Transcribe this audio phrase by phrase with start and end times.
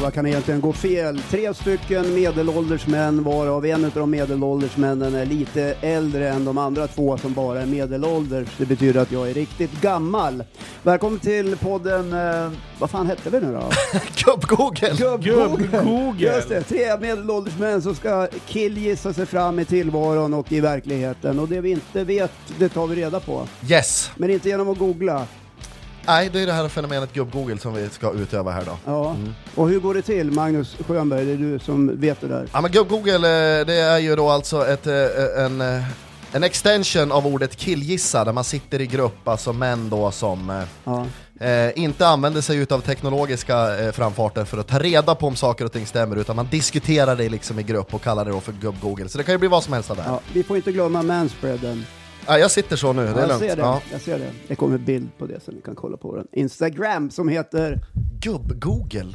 [0.00, 1.18] vad kan egentligen gå fel?
[1.30, 6.58] Tre stycken medelålders män varav en av de medelålders männen är lite äldre än de
[6.58, 8.48] andra två som bara är medelålders.
[8.58, 10.44] Det betyder att jag är riktigt gammal.
[10.82, 13.60] Välkommen till podden, eh, vad fan hette vi nu då?
[14.16, 15.18] Gubb-Google!
[15.18, 16.34] Gubb-Google.
[16.34, 21.38] Just det, tre medelålders män som ska killgissa sig fram i tillvaron och i verkligheten.
[21.38, 23.46] Och det vi inte vet, det tar vi reda på.
[23.68, 24.10] Yes!
[24.16, 25.26] Men inte genom att googla.
[26.06, 28.76] Nej, det är det här fenomenet gubb-Google som vi ska utöva här då.
[28.86, 29.16] Ja.
[29.54, 31.24] Och hur går det till, Magnus Schönberg?
[31.24, 32.48] Det är du som vet det där.
[32.52, 33.14] Ja men gubb-Google,
[33.60, 35.82] eh, det är ju då alltså ett, eh, en, eh,
[36.32, 41.06] en extension av ordet killgissa, där man sitter i grupp, alltså män då som Ja.
[41.46, 45.64] eh, inte använder sig utav teknologiska eh, framfarter för att ta reda på om saker
[45.64, 48.52] och ting stämmer, utan man diskuterar det liksom i grupp och kallar det då för
[48.52, 49.08] gubb-Google.
[49.08, 50.10] Så det kan ju bli vad som helst av det här.
[50.12, 51.84] Ja, vi får inte glömma manspreaden.
[52.30, 53.40] Ja, jag sitter så nu, det är jag lugnt.
[53.40, 53.62] ser det.
[53.62, 53.82] Ja.
[53.92, 54.30] Jag ser det.
[54.48, 56.26] Det kommer bild på det så ni kan kolla på den.
[56.32, 57.84] Instagram som heter
[58.20, 59.14] Gubb-Google?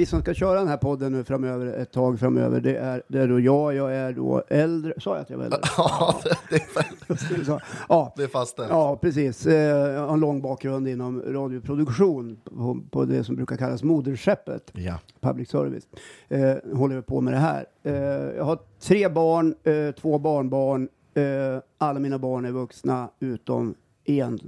[0.00, 3.20] Vi som ska köra den här podden nu framöver, ett tag framöver, det är, det
[3.20, 5.60] är då jag, jag är då äldre, sa jag att jag var äldre?
[5.76, 6.20] Ja,
[6.50, 8.68] det, är, Så, ja, det är fastställt.
[8.70, 9.46] ja, precis.
[9.46, 9.54] Eh,
[9.92, 14.94] Jag har en lång bakgrund inom radioproduktion på, på det som brukar kallas moderskeppet, Ja.
[15.20, 15.84] public service.
[16.28, 17.66] Eh, håller jag på med det här.
[17.82, 17.94] Eh,
[18.36, 20.88] jag har tre barn, eh, två barnbarn.
[21.14, 24.38] Eh, alla mina barn är vuxna utom en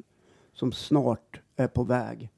[0.54, 2.30] som snart är på väg.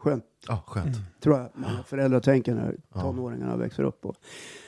[0.00, 0.96] Skönt Ja, skönt.
[1.22, 4.14] tror jag många föräldrar tänker när tonåringarna växer upp och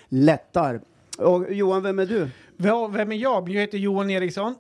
[0.09, 0.81] lättar.
[1.19, 2.29] Och Johan, vem är du?
[2.57, 3.49] Ja, Vem är jag?
[3.49, 4.55] Jag heter Johan Eriksson.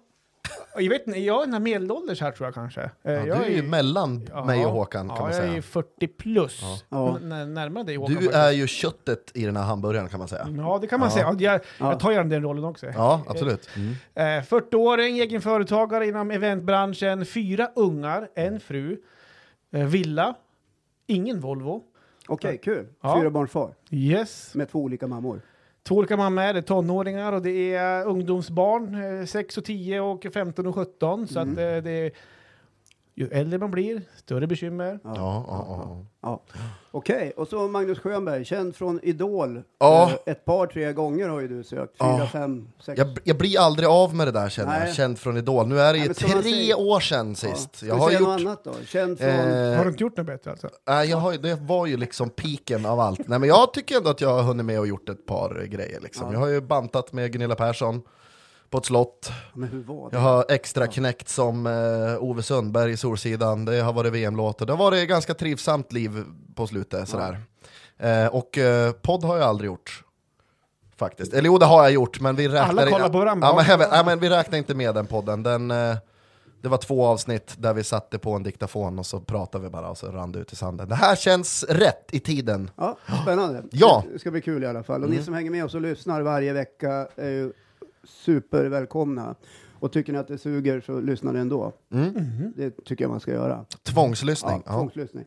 [0.77, 2.81] Jag vet inte, jag är den här medelålders här tror jag kanske.
[2.83, 5.41] Eh, Ja, jag du är ju mellan ja, mig och Håkan kan ja, man jag
[5.42, 5.56] säga.
[5.56, 6.61] är 40 plus.
[6.89, 7.17] Ja.
[7.23, 8.14] N- närmare dig Håkan.
[8.14, 8.34] Du faktiskt.
[8.34, 10.48] är ju köttet i den här hamburgaren kan man säga.
[10.57, 11.14] Ja, det kan man Ja.
[11.14, 11.36] säga.
[11.53, 11.91] Jag, Ja.
[11.91, 12.86] jag tar gärna den rollen också.
[12.86, 13.69] Ja, absolut.
[13.77, 14.39] Mm.
[14.39, 18.98] Eh, 40-åring, egen företagare inom eventbranschen, fyra ungar, en fru,
[19.73, 20.35] eh, villa,
[21.12, 21.83] ingen Volvo.
[22.28, 22.86] Okej, kul.
[23.00, 23.18] Ja.
[23.20, 24.55] Fyra barns far Yes.
[24.55, 25.40] med två olika mammor.
[25.83, 30.27] Två olika mammor, det är tonåringar och det är ungdomsbarn, eh, 6 och 10 och
[30.34, 31.27] 15 och 17.
[31.28, 32.11] Så att eh, det är,
[33.14, 34.98] ju äldre man blir, större bekymmer.
[35.05, 36.05] Ja, ja, ja.
[36.23, 36.42] Ja.
[36.90, 39.62] Okej, och så Magnus Schönberg, känd från Idol.
[39.80, 40.11] Ja.
[40.27, 41.98] Eh, Ett par, tre gånger har ju du sökt.
[41.98, 42.27] Fyra, Ja.
[42.27, 42.98] fem, sex.
[42.98, 44.86] Jag, jag blir aldrig av med det där känner Nej.
[44.86, 45.67] jag, känd från Idol.
[45.68, 47.34] Nu är det Nej, ju man tre säga- år sedan Ja.
[47.34, 47.83] sist.
[47.83, 48.20] Jag har gjort...
[48.20, 48.73] något annat då?
[48.86, 49.29] Känd från...
[49.29, 50.68] Eh, Har du inte gjort något bättre alltså?
[50.89, 53.29] Nej, jag har, det var ju liksom piken av allt.
[53.29, 56.00] Nej, men jag tycker ändå att jag har hunnit med och gjort ett par grejer.
[56.00, 56.27] Liksom.
[56.27, 56.33] Ja.
[56.33, 58.02] Jag har ju bantat med Gunilla Persson
[58.73, 59.33] på ett slott.
[59.55, 60.17] Men hur var det?
[60.17, 63.65] Jag har extra knäckt som eh, Ove Sundberg i Solsidan.
[63.65, 64.67] Det har varit VM-låtar.
[64.67, 66.25] Det har varit ganska trivsamt liv
[66.55, 67.09] på slutet.
[67.09, 67.41] Sådär.
[67.99, 70.05] Eh, och eh, podd har jag aldrig gjort.
[70.97, 71.33] Faktiskt.
[71.33, 73.49] Eller jo, det har jag gjort, men vi räknar, Alla kollar på varandra.
[73.49, 75.43] ja, men, ja, men vi räknar inte med den podden.
[75.43, 75.97] Den, eh,
[76.63, 79.89] det var två avsnitt där vi satte på en diktafon och så pratade vi bara
[79.89, 80.89] och så rann det ut i sanden.
[80.89, 82.71] Det här känns rätt i tiden.
[82.77, 83.63] Ja, spännande.
[83.71, 84.05] Ja.
[84.13, 85.05] Det ska bli kul i alla fall.
[85.05, 87.53] Och ni som hänger med oss och lyssnar varje vecka är ju
[88.05, 89.35] supervälkomna.
[89.80, 91.73] Och tycker ni att det suger så lyssna ändå.
[91.92, 92.13] Mm.
[92.57, 93.64] Det tycker jag man ska göra.
[93.83, 94.52] Tvångslyssning.
[94.55, 94.73] Ja, Ja.
[94.73, 95.24] tvångslyssning.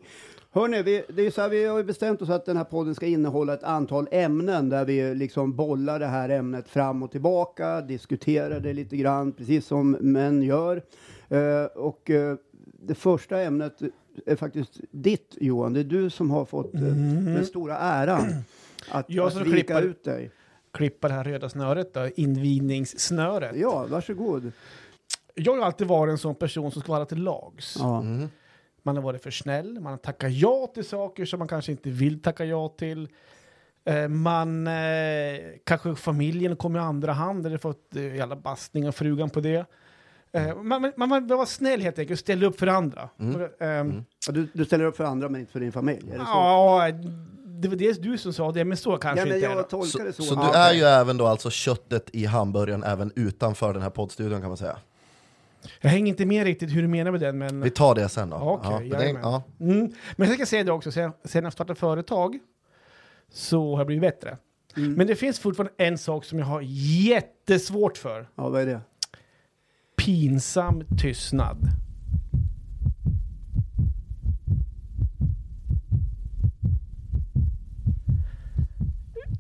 [0.52, 2.96] Hörrni, vi, det är så här, vi har ju bestämt oss att den här podden
[2.96, 7.82] ska innehålla ett antal ämnen där vi liksom bollar det här ämnet fram och tillbaka,
[7.82, 10.82] diskuterar det lite grann, precis som män gör.
[11.30, 12.36] Eh, och eh,
[12.82, 13.82] det första ämnet
[14.26, 18.22] är faktiskt ditt Johan, det är du som har fått eh, den stora äran
[18.92, 20.32] att, Jag att vika klipper- ut dig.
[20.76, 23.56] Klippa det här röda snöret då, invigningssnöret.
[23.56, 24.52] Ja, varsågod.
[25.36, 27.76] Jag har alltid varit en sån person som ska vara till lags.
[27.80, 28.00] Ja.
[28.02, 28.30] Mm.
[28.84, 31.90] Man har varit för snäll, man har tackat ja till saker som man kanske inte
[31.90, 33.08] vill tacka ja till.
[33.86, 34.74] Eh, man, eh,
[35.64, 39.66] kanske familjen kommer i andra hand, eller fått eh, jävla bastning av frugan på det.
[40.32, 43.10] Eh, man, man, man vill vara snäll helt enkelt, ställa upp för andra.
[43.20, 43.50] Mm.
[43.60, 46.26] Ehm, Ja, Du, du ställer upp för andra men inte för din familj, är det
[46.26, 46.32] så?
[46.32, 46.88] Ja,
[47.62, 49.58] det var det du som sa det, men så kanske Ja, men inte är jag
[49.58, 49.70] det.
[49.70, 50.24] tolkar det så.
[50.24, 53.90] Så, så du är ju även då alltså köttet i hamburgaren även utanför den här
[53.90, 54.78] poddstudion kan man säga.
[55.82, 57.62] Jag hänger inte med riktigt hur du menar med den, men...
[57.62, 58.36] Vi tar det sen då.
[58.38, 59.44] Okej, ja, men ja.
[59.60, 59.92] Mm.
[60.16, 62.40] Men jag ska säga det också, sen, sen jag startade företag
[63.32, 64.38] så har jag blivit bättre.
[64.78, 64.94] Mm.
[64.94, 66.62] Men det finns fortfarande en sak som jag har
[67.08, 68.30] jättesvårt för.
[68.36, 68.82] Ja, vad är det?
[69.98, 71.58] Pinsam tystnad.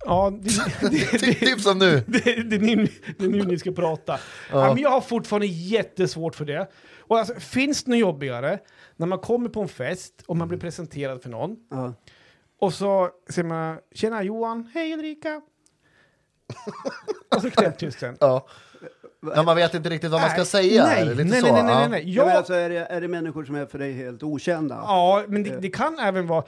[0.06, 2.04] Ja, det, det, Typ, typ som nu.
[2.08, 2.76] det, det, nu,
[3.18, 4.20] det är nu ni ska prata.
[4.52, 4.74] Ja.
[4.74, 6.68] men jag har fortfarande jättesvårt för det.
[7.00, 8.60] Och alltså, finns det något jobbigare
[8.96, 11.94] när man kommer på en fest och man blir presenterad för någon Ja.
[12.60, 15.42] och så säger man “Tjena Johan, hej Ulrika”
[17.36, 18.18] och så knäpptysten.
[18.20, 18.48] Ja.
[19.36, 20.86] Ja, man vet inte riktigt vad man ska Nej, säga.
[20.86, 21.54] nej, är det lite nej, så?
[21.54, 21.80] nej, nej, Ja.
[21.80, 22.14] nej, nej.
[22.16, 22.26] Ja.
[22.26, 24.76] Jag, alltså, är, det, är det människor som är för dig helt okända?
[24.76, 26.44] Ja, men det, det kan även vara...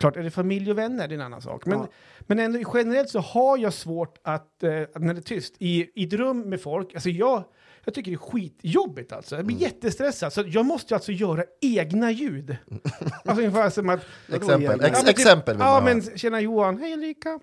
[0.00, 1.66] Klart, är det familj och vänner, det är en annan sak.
[1.66, 1.88] Men, Ja.
[2.18, 6.04] men ändå, generellt så har jag svårt att, eh, när det är tyst, i, i
[6.06, 7.44] ett rum med folk, alltså jag,
[7.84, 9.36] jag tycker det är skitjobbigt alltså.
[9.36, 9.68] Jag blir Mm.
[9.68, 12.56] jättestressad, så jag måste alltså göra egna ljud.
[13.24, 14.00] alltså ungefär som att...
[14.32, 17.38] Exempel, Ja, ex, men typ- exempel vill Ja, man men tjena Johan, hej Ulrika.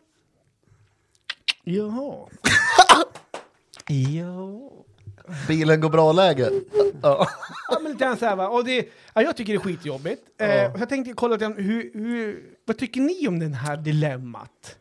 [1.63, 2.27] Jaha.
[3.89, 4.71] Ja.
[5.47, 6.49] Bilen går bra-läge.
[7.01, 7.27] Ja.
[7.71, 8.49] Ja, men lite grann så här, va?
[8.49, 10.21] Och det, ja, jag tycker det är skitjobbigt.
[10.37, 13.77] Eh, så jag tänkte kolla lite grann, hur, hur, vad tycker ni om den här
[13.77, 14.77] dilemmat?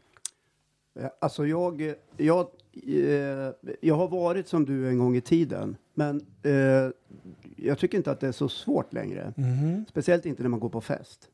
[1.01, 2.49] Ja, Alltså jag, jag,
[2.87, 6.91] eh, jag har varit som du en gång i tiden, men eh,
[7.57, 9.33] jag tycker inte att det är så svårt längre.
[9.89, 11.29] Speciellt inte när man går på fest.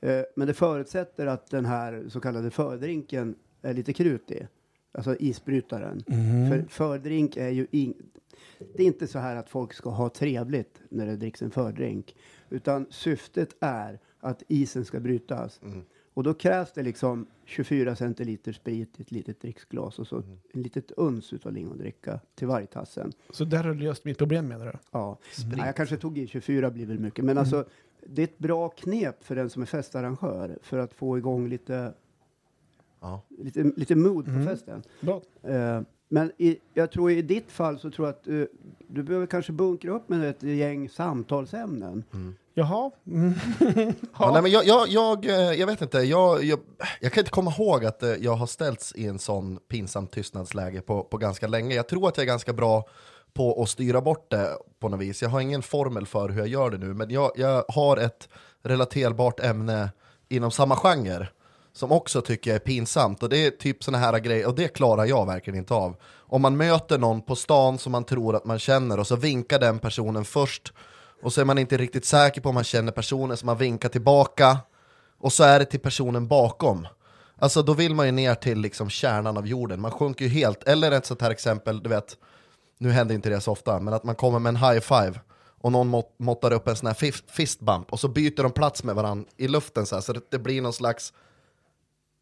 [0.00, 4.46] Eh, men det förutsätter att den här så kallade fördrinken är lite krut i.
[4.92, 6.02] Alltså isbrytaren.
[6.50, 8.02] För fördrink är ju ing-
[8.76, 12.16] det är inte så här att folk ska ha trevligt när det dricks en fördrink.
[12.50, 15.60] Utan syftet är att isen ska brytas.
[16.14, 20.22] Och då krävs det liksom 24 centiliter sprit i ett litet dricksglas och så
[20.54, 23.12] en litet uns utav lingondricka till varje tassen.
[23.30, 24.72] Så där har du löst mitt problem menar du?
[24.90, 25.18] Ja.
[25.56, 27.24] Nej, jag kanske tog i 24 blir väl mycket.
[27.24, 27.64] Men alltså,
[28.06, 31.92] det är ett bra knep för den som är festarrangör för att få igång lite,
[33.00, 33.22] Ja.
[33.38, 34.82] lite, lite mood på festen.
[35.00, 35.20] Bra.
[35.42, 38.42] Eh, men i, jag tror i ditt fall så tror jag att eh,
[38.88, 42.04] du behöver kanske bunkra upp med ett gäng samtalsämnen.
[42.54, 42.90] Jaha.
[43.06, 43.34] Mm.
[44.18, 46.60] Ja, nej, men jag, jag, jag, eh, jag vet inte, jag, jag,
[47.00, 50.80] jag kan inte komma ihåg att eh, jag har ställts i en sån pinsam tystnadsläge
[50.80, 51.74] på, på ganska länge.
[51.74, 52.84] Jag tror att jag är ganska bra
[53.32, 55.22] på att styra bort det på något vis.
[55.22, 58.28] Jag har ingen formel för hur jag gör det nu, men jag, jag har ett
[58.62, 59.90] relaterbart ämne
[60.28, 61.28] inom samma genre
[61.72, 63.22] som också tycker jag är pinsamt.
[63.22, 65.96] Och det är typ såna här grejer, och det klarar jag verkligen inte av.
[66.16, 69.58] Om man möter någon på stan som man tror att man känner och så vinkar
[69.58, 70.72] den personen först
[71.22, 73.88] och så är man inte riktigt säker på om man känner personen så man vinkar
[73.88, 74.58] tillbaka
[75.20, 76.86] och så är det till personen bakom.
[77.38, 80.62] Alltså då vill man ju ner till liksom kärnan av jorden, man sjunker ju helt.
[80.62, 82.16] Eller ett sånt här exempel, du vet,
[82.78, 85.20] nu händer inte det så ofta, men att man kommer med en high five
[85.60, 88.84] och någon måttar upp en sån här fist, fist bump och så byter de plats
[88.84, 91.12] med varandra i luften så, här, så det, det blir någon slags...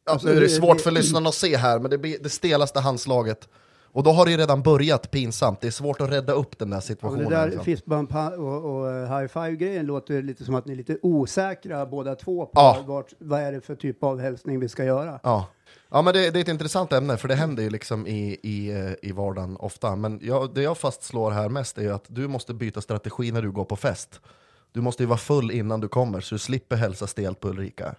[0.08, 2.30] Ja, Alltså, nu är det svårt för lyssnarna att se här, men det blir det
[2.30, 3.48] stelaste handslaget.
[3.92, 6.70] Och då har det ju redan börjat pinsamt, det är svårt att rädda upp den
[6.70, 7.24] där situationen.
[7.28, 7.64] det där liksom.
[7.64, 12.14] fistbump och, och eh, high five-grejen låter lite som att ni är lite osäkra båda
[12.14, 12.84] två på Ja.
[12.86, 15.20] vart, vad är det för typ av hälsning vi ska göra.
[15.22, 15.46] Ja,
[15.90, 18.70] ja men det, det är ett intressant ämne, för det händer ju liksom i, i,
[18.70, 19.96] eh, i vardagen ofta.
[19.96, 23.42] Men jag, det jag fastslår här mest är ju att du måste byta strategi när
[23.42, 24.20] du går på fest.
[24.72, 27.94] Du måste ju vara full innan du kommer, så du slipper hälsa stelt på Ulrika.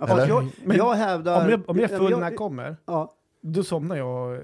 [0.00, 1.44] Ja, fast jag, Men jag hävdar...
[1.44, 4.40] Om jag, om jag är full jag- när jag kommer, Ja, då somnar jag eh,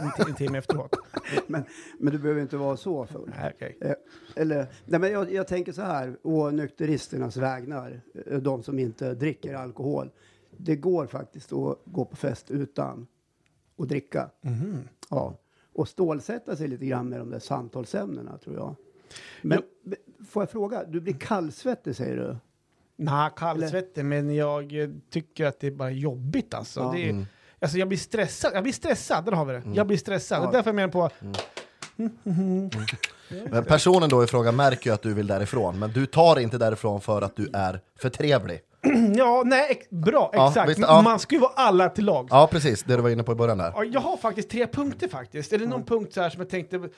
[0.00, 0.96] en, en timme efteråt.
[1.46, 1.62] men,
[1.98, 3.30] men du behöver inte vara så full.
[3.40, 3.78] Nej, okej.
[3.80, 3.92] Eh,
[4.36, 9.14] Eller, nej men jag, jag tänker så här, å nykteristernas vägnar, eh, de som inte
[9.14, 10.10] dricker alkohol.
[10.56, 13.06] Det går faktiskt att gå på fest utan
[13.78, 14.30] att dricka.
[14.40, 14.78] Mhm.
[15.10, 15.34] Ja.
[15.72, 18.74] Och stålsätta sig lite grann med de där samtalsämnena, tror jag.
[19.42, 19.96] Men b-
[20.28, 22.36] får jag fråga, du blir kallsvettig säger du?
[23.00, 24.72] Nej, kallsvettig, men jag
[25.12, 26.80] tycker att det är bara jobbigt alltså.
[26.80, 26.92] Ja.
[26.94, 27.26] Det är, Mm.
[27.60, 29.62] alltså jag blir stressad, jag blir stressad, där har vi det.
[29.74, 30.42] Jag blir stressad.
[30.42, 31.10] Det är därför jag menar på,
[33.50, 36.58] Men personen då i fråga märker ju att du vill därifrån, men du tar inte
[36.58, 38.60] därifrån för att du är för trevlig.
[39.16, 40.70] ja, nej, bra, Ja, exakt.
[40.70, 41.02] visst, ja.
[41.02, 42.28] Man ska ju vara alla till lag.
[42.30, 43.72] Ja, precis, det du var inne på i början där.
[43.76, 45.52] Ja, Jag har faktiskt tre punkter faktiskt.
[45.52, 46.88] Är det någon punkt så här som jag tänkte,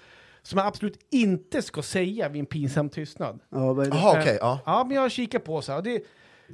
[0.42, 3.40] som jag absolut inte ska säga vid en pinsam tystnad?
[3.48, 3.96] Ja, vad är det?
[3.96, 4.60] Jaha, okej, ja.
[4.66, 5.78] Ja, men jag kikar på så här.
[5.78, 6.02] Och, det,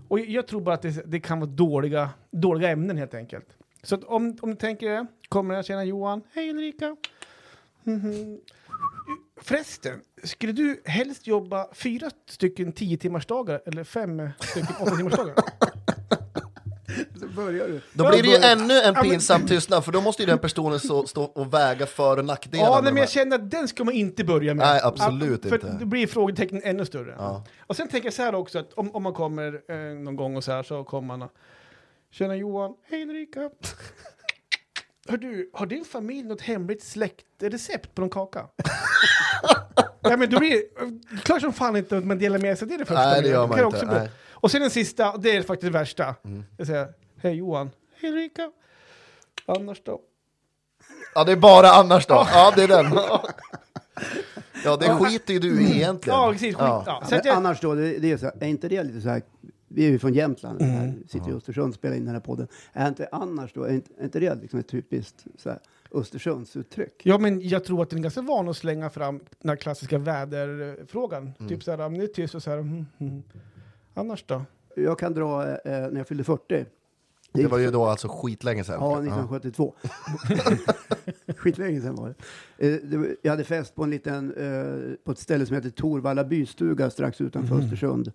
[0.08, 3.46] och jag tror bara att det, det kan vara dåliga, dåliga ämnen helt enkelt.
[3.82, 6.96] Så att om, om du tänker det, kommer jag känna Johan, hej Ulrika.
[7.82, 8.40] Mhm.
[9.40, 15.14] Förresten, skulle du helst jobba fyra stycken tio timmars dagar eller fem stycken åtta timmars
[15.14, 15.34] dagar?
[17.20, 17.80] Så börjar du.
[17.92, 21.06] Då blir det ju ännu en pinsam tystnad, för då måste ju den personen så,
[21.06, 24.24] stå och väga för och nackdelar Ja, men jag känner att den ska man inte
[24.24, 24.66] börja med.
[24.66, 25.76] Nej, absolut för inte.
[25.80, 27.14] Då blir frågetecknen ännu större.
[27.18, 27.44] Ja.
[27.66, 30.36] Och sen tänker jag så här också, att om, om man kommer eh, någon gång
[30.36, 31.32] och så här så kommer man och
[32.10, 33.40] Tjena Johan, hej Ulrika.
[35.08, 38.40] Hör du, har din familj något hemligt släktrecept på någon kaka?
[40.00, 42.68] ja, men då blir det klart som fan inte att man delar med sig.
[42.68, 43.10] Det är det första.
[43.10, 44.10] Nej, det gör man inte.
[44.40, 46.14] Och sen den sista, det är faktiskt det värsta.
[46.24, 46.44] Mm.
[46.56, 48.50] Jag säger, hej Johan, hej Ulrika.
[49.46, 50.00] Annars då?
[51.14, 52.26] Ja, det är bara annars då.
[52.32, 52.86] Ja, det är den.
[54.64, 56.18] Ja, det skiter ju du i egentligen.
[56.18, 56.54] Ja, precis.
[56.54, 56.64] Skit.
[56.86, 57.02] Ja.
[57.08, 59.08] Så att jag, annars då, det, det är, så, här, är inte det lite så
[59.08, 59.22] här,
[59.68, 60.74] vi är ju från Jämtland, Mm.
[60.74, 62.48] här, sitter i Östersund och spelar in den här podden.
[62.72, 65.58] Är inte annars då, är inte, är inte det liksom ett typiskt så här,
[65.92, 67.00] Östersundsuttryck.
[67.02, 69.98] Ja, men jag tror att den är ganska van att slänga fram den här klassiska
[69.98, 71.32] väderfrågan.
[71.48, 73.22] Typ så här, om det är tyst och så här, mm, mm.
[73.98, 74.42] Annars då?
[74.76, 76.64] Jag kan dra eh, när jag fyllde 40.
[77.32, 78.76] Det var ju då alltså skitlänge sedan.
[78.80, 79.74] Ja, 1972.
[81.36, 82.14] Skitlänge sedan var
[82.58, 82.68] det.
[82.74, 82.96] Eh, det.
[82.96, 86.90] var- Jag hade fest på en liten, eh, på ett ställe som heter Torvalla bystuga
[86.90, 88.12] strax utanför Östersund.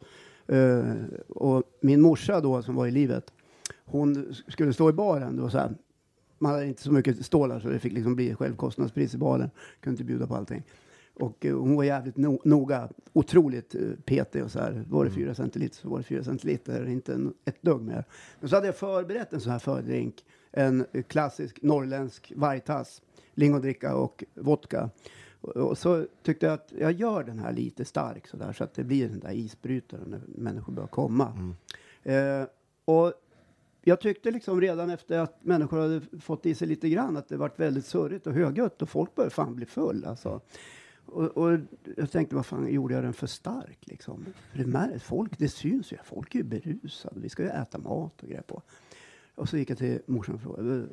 [0.47, 0.83] Eh,
[1.29, 3.33] och min morsa då, som var i livet,
[3.85, 5.37] hon skulle stå i baren.
[5.37, 5.71] Då, så här.
[6.39, 9.49] Man hade inte så mycket stålar så det fick liksom bli självkostnadspris i baren.
[9.79, 10.63] Kunde inte bjuda på allting.
[11.13, 14.84] Och eh, hon var jävligt no noga, otroligt eh, petig och så här.
[14.89, 18.05] Var det fyra centiliter så var det fyra centiliter, inte en, ett dugg mer.
[18.39, 20.25] Men så hade jag förberett en sån här fördrink.
[20.51, 23.01] En eh, klassisk norrländsk vargtass,
[23.34, 24.89] lingodricka och vodka.
[25.41, 28.63] Och, och så tyckte jag att jag gör den här lite stark så där så
[28.63, 31.55] att det blir den där isbrytaren när människor börjar komma.
[32.03, 32.43] Eh,
[32.86, 33.13] och
[33.86, 37.38] jag tyckte liksom redan efter att människor hade fått i sig lite grann att det
[37.38, 40.41] varit väldigt surrigt och högljutt och folk började fan bli full alltså.
[41.13, 41.60] Och, och
[41.98, 44.25] jag tänkte, vad fan gjorde jag den för stark liksom?
[44.51, 47.77] För det, mär, folk, det syns ju, folk är ju berusade, vi ska ju äta
[47.77, 48.62] mat och grejer på.
[49.36, 50.86] Och så gick jag till morsan och frågade,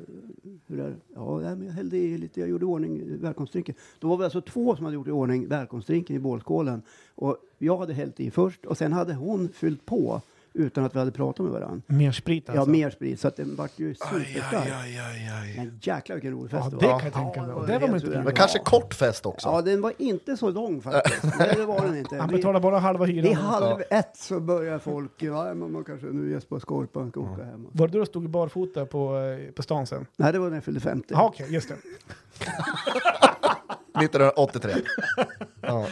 [0.67, 0.95] hur är det?
[1.13, 3.75] Ja, men jag hällde i lite, jag gjorde i ordning välkomstdrinken.
[3.99, 6.81] Då var vi alltså två som hade gjort i ordning välkomstdrinken i bålskålen.
[7.15, 10.21] Och jag hade hällt i först och sen hade hon fyllt på
[10.53, 11.81] utan att vi hade pratat med varandra.
[11.87, 12.61] Mer sprit alltså?
[12.61, 14.53] Ja, mer sprit, så att den vart ju superstark.
[14.53, 15.53] aj, aj, aj, aj.
[15.57, 16.99] Men jäklar vilken rolig fest Ja, det det var.
[16.99, 17.49] kan jag tänka mig.
[17.49, 18.21] Ja, det det var man inte.
[18.23, 19.49] Men kanske kort fest också.
[19.49, 21.23] Ja, den var inte så lång faktiskt.
[21.39, 22.17] Nej, det var den inte.
[22.17, 23.23] Han betalar bara halva hyran.
[23.23, 27.43] Vid halv ett så börjar folk, ja, men man kanske nu Jesper Skorpan ska åka
[27.43, 27.67] hem.
[27.71, 30.05] Var det då du stod barfota på, eh, på stan sen?
[30.17, 31.07] Nej, det var när jag fyllde 50.
[31.09, 31.75] Ja, okej, just det.
[33.93, 34.73] 1983.
[35.63, 35.87] Ja.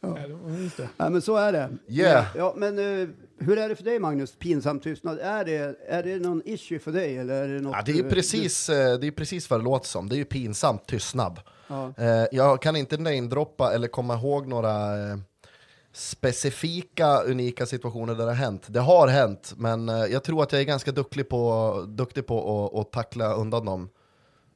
[0.00, 0.16] Ja,
[0.58, 0.88] just det.
[0.96, 1.68] Ja, men så är det.
[1.88, 2.24] Yeah.
[2.36, 3.08] Ja, men eh,
[3.40, 5.18] hur är det för dig Magnus, pinsam tystnad?
[5.18, 7.74] Är det, är det någon issue för dig eller är det något?
[7.76, 10.08] Ja, det är ju du- precis, eh, det är precis vad det låter som.
[10.08, 11.40] Det är ju pinsamt tystnad.
[11.68, 11.92] Ja.
[11.98, 15.16] Eh, Jag kan inte namedroppa eller komma ihåg några eh,
[15.92, 18.66] specifika, unika situationer där det har hänt.
[18.68, 22.80] Det har hänt, men jag tror att jag är ganska duktig på, duktig på att,
[22.80, 23.88] att tackla undan dem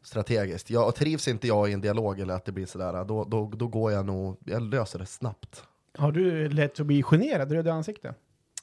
[0.04, 0.70] strategiskt.
[0.70, 3.66] Jag trivs inte jag i en dialog eller att det blir sådär, då, då, då
[3.68, 5.62] går jag nog, jag löser det snabbt.
[5.98, 8.16] Har du lätt att bli generad, röd i ansiktet?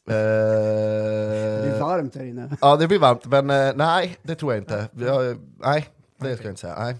[0.05, 2.57] Det är Eh, varmt här inne.
[2.61, 4.87] ja, det blir varmt, men eh, nej, det tror jag inte.
[4.97, 6.75] Jag, nej, det ska jag inte säga.
[6.79, 6.95] Nej.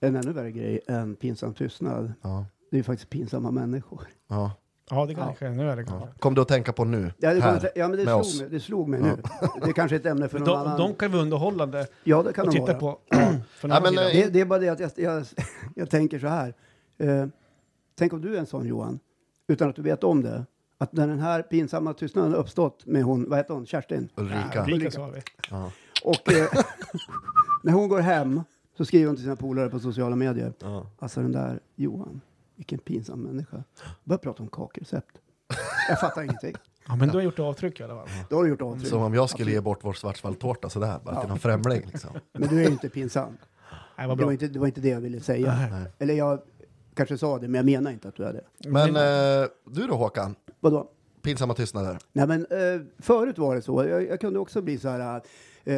[0.00, 4.02] En ännu värre grej än pinsam tystnad, Ja, det är ju faktiskt pinsamma människor.
[4.28, 4.52] ja.
[4.90, 6.08] Ja, det kanske nu är det kanske.
[6.18, 7.12] Kom du att tänka på nu?
[7.18, 8.40] Ja, det, här, ja, men det, med slog oss.
[8.40, 9.16] mig, det slog mig nu.
[9.62, 10.78] Det är kanske ett ämne för någon De, annan.
[10.78, 12.92] de kan vara underhållande ja, det kan att de titta vara.
[12.94, 12.98] på.
[13.62, 15.24] Ja, men, eh, Det, det är bara det att jag, jag,
[15.76, 16.54] jag tänker så här.
[16.98, 17.26] Eh,
[17.98, 18.98] tänk om du är en sån Johan,
[19.48, 20.44] utan att du vet om det.
[20.78, 24.08] Att när den här pinsamma tystnaden uppstått med hon, vad heter hon, Kerstin?
[24.16, 24.50] Ulrika.
[24.54, 25.20] Ja, Ulrika sa vi.
[25.50, 25.72] Ja.
[26.04, 26.48] Och eh,
[27.62, 28.42] när hon går hem
[28.76, 30.52] så skriver hon till sina polare på sociala medier.
[30.58, 30.86] Ja.
[30.98, 32.20] Alltså den där Johan,
[32.56, 33.64] vilken pinsam människa.
[34.04, 35.18] Börjar prata om kakrecept.
[35.88, 36.54] Jag fattar ingenting.
[36.88, 38.08] Ja, men du har gjort avtryck i alla fall.
[38.30, 38.88] Då har du gjort avtryck.
[38.88, 41.82] Som om jag skulle ge bort vår svartsvalltårta sådär, bara till någon främling.
[41.86, 42.10] Liksom.
[42.32, 43.36] Men du är ju inte pinsam.
[43.98, 45.68] Nej, vad Det var, inte, det var inte det jag ville säga.
[45.70, 45.84] Nej.
[45.98, 46.40] Eller jag
[46.98, 48.68] kanske sa det, men jag menar inte att du är det.
[48.68, 50.34] Men eh, du då Håkan?
[50.60, 50.90] Vadå?
[51.22, 51.98] Pinsamma tystnader?
[52.12, 53.84] Nej, men eh, förut var det så.
[53.84, 55.22] Jag, jag kunde också bli så här,
[55.64, 55.74] eh,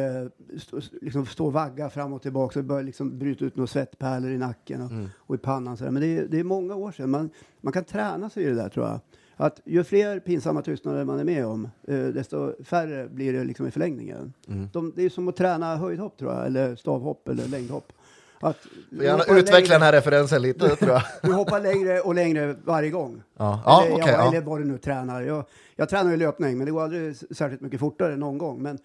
[0.59, 4.31] stå, liksom stå och vagga fram och tillbaka och börja liksom bryta ut några svettpärlor
[4.31, 5.77] i nacken och, och i pannan.
[5.77, 5.91] Så där.
[5.91, 7.09] Men det är, det är många år sedan.
[7.09, 7.29] Man,
[7.61, 8.99] man kan träna sig i det där tror jag.
[9.35, 13.67] Att ju fler pinsamma tystnader man är med om, eh, desto färre blir det liksom
[13.67, 14.33] i förlängningen.
[14.73, 17.93] De, det är som att träna höjdhopp tror jag, eller stavhopp eller längdhopp.
[18.41, 18.57] Att
[18.95, 21.01] Får gärna du utveckla längre- den här referensen lite tror jag.
[21.21, 23.23] Du hoppar längre och längre varje gång.
[23.37, 24.05] Ja, ja eller, okej.
[24.07, 24.27] ja, ja.
[24.29, 25.21] eller vad du nu tränar.
[25.21, 25.45] Jag,
[25.75, 28.61] jag tränar ju löpning, men det går aldrig särskilt mycket fortare någon gång.
[28.61, 28.79] Men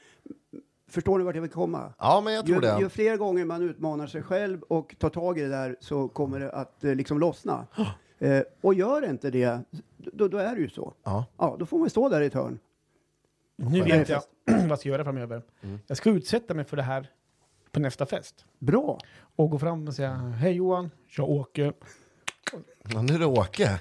[0.91, 1.93] förstår ni vart jag vill komma?
[1.99, 2.91] ja, men jag tror Ju, ju det.
[2.91, 6.51] fler gånger man utmanar sig själv och tar tag i det där så kommer det
[6.51, 7.67] att eh, liksom lossna.
[8.19, 9.61] Eh, och gör inte det,
[9.97, 10.95] då, då är det ju så.
[11.05, 11.25] Ja.
[11.39, 12.59] Ja, då får man stå där i ett hörn.
[13.57, 15.43] Nu vet jag vad jag ska göra framöver.
[15.63, 15.79] Mm.
[15.87, 17.11] Jag ska utsätta mig för det här
[17.77, 18.45] på nästa fest.
[18.59, 18.99] Bra!
[19.37, 21.73] Och gå fram och säga Hej Johan, jag Åke.
[22.89, 23.79] Ja, nu är det Åke.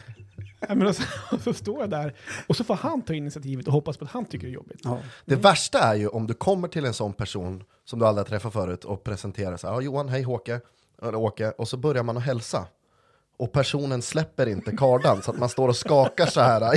[0.60, 1.04] Ja, men och, så,
[1.36, 2.16] och så står jag där
[2.48, 4.80] och så får han ta initiativet och hoppas på att han tycker det är jobbigt.
[4.84, 5.00] Ja.
[5.26, 8.30] Det värsta är ju om du kommer till en sån person som du aldrig har
[8.30, 9.70] träffat förut och presenterar sig.
[9.70, 10.62] Ja, Johan, hej Håke.
[11.02, 11.52] Eller Åke.
[11.52, 12.66] Och så börjar man att hälsa.
[13.38, 16.62] Och personen släpper inte kardan så att man står och skakar så här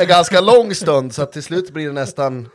[0.00, 2.48] en ganska lång stund så att till slut blir det nästan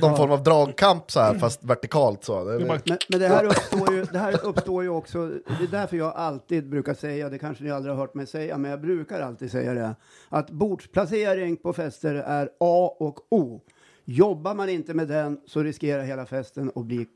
[0.00, 2.44] någon form av dragkamp så här fast vertikalt så.
[2.44, 5.70] Det är Men, men det, här uppstår ju, det här uppstår ju också, det är
[5.70, 8.80] därför jag alltid brukar säga, det kanske ni aldrig har hört mig säga, men jag
[8.80, 9.94] brukar alltid säga det,
[10.28, 13.60] att bordsplacering på fester är A och O.
[14.04, 17.06] Jobbar man inte med den så riskerar hela festen att bli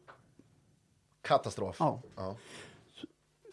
[1.23, 1.77] Katastrof.
[1.79, 2.03] Ja.
[2.17, 2.37] Ja.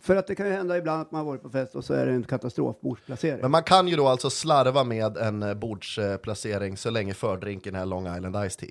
[0.02, 1.94] För att det kan ju hända ibland att man har varit på fest och så
[1.94, 3.42] är det en katastrofbordsplacering.
[3.42, 7.86] Men man kan ju då alltså slarva med en eh, bordsplacering så länge fördrinken är
[7.86, 8.70] Long Island Ice Tea.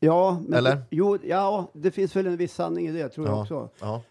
[0.00, 0.82] Ja, men Eller?
[0.90, 3.42] Jo, ja, det finns väl en viss sanning i det tror jag Ja.
[3.42, 3.68] också.
[3.80, 4.02] Ja.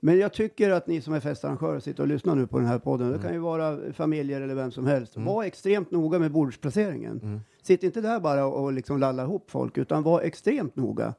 [0.00, 2.78] Men jag tycker att ni som är festarrangörer sitter och lyssnar nu på den här
[2.78, 3.18] podden, Mm.
[3.20, 7.20] det kan ju vara familjer eller vem som helst, var extremt noga med bordsplaceringen.
[7.22, 7.40] Mm.
[7.62, 11.14] Sitt inte där bara och, och liksom lalla ihop folk, utan var extremt noga.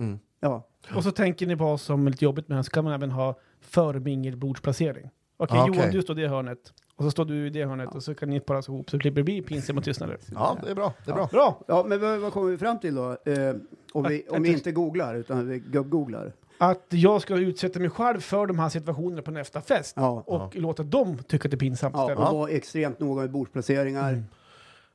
[0.00, 0.18] Mm.
[0.40, 0.66] Ja,
[0.96, 2.92] Och så tänker ni på vad som är lite jobbigt med den, så kan man
[2.92, 5.10] även ha förmingelbordsplacering.
[5.36, 5.92] Okej, Ah, Johan, okej.
[5.92, 6.72] du står i det hörnet.
[6.96, 9.16] Och så står du i det hörnet och så kan ni paras ihop så slipper
[9.20, 10.18] det bli pinsamma tystnader.
[10.34, 10.92] ja, det är bra.
[11.04, 11.26] Det är bra.
[11.32, 11.60] Bra!
[11.68, 13.10] ja men vad, vad kommer vi fram till då?
[13.10, 13.54] Eh,
[13.92, 16.32] om vi, Att- om vi att- inte googlar, utan vi gubb-googlar.
[16.58, 19.92] Att jag ska utsätta mig själv för de här situationerna på nästa fest.
[19.96, 20.22] Ja.
[20.26, 24.22] Och låta dem tycka att det är pinsamt Ja, och var extremt noga med bordsplaceringar.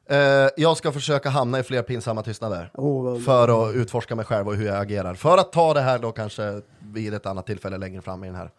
[0.07, 0.17] Eh,
[0.57, 2.69] jag ska försöka hamna i fler pinsamma tystnader.
[2.73, 5.13] Vad- För att utforska mig själv och hur jag agerar.
[5.13, 8.35] För att ta det här då kanske vid ett annat tillfälle längre fram i den
[8.35, 8.49] här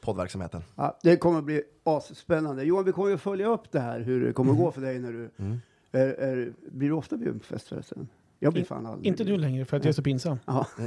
[0.00, 0.62] poddverksamheten.
[0.74, 2.64] Ja, det kommer bli asspännande.
[2.64, 4.60] Johan, vi kommer ju följa upp det här, hur det kommer Mm.
[4.62, 5.30] att gå för dig när du...
[5.92, 8.08] Är, är, blir du ofta bjuden på fest förresten?
[8.38, 10.38] Jag blir fan aldrig Inte du längre för att jag är så pinsam.
[10.46, 10.66] Ja.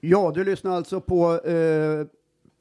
[0.00, 2.06] ja, du lyssnar alltså på eh,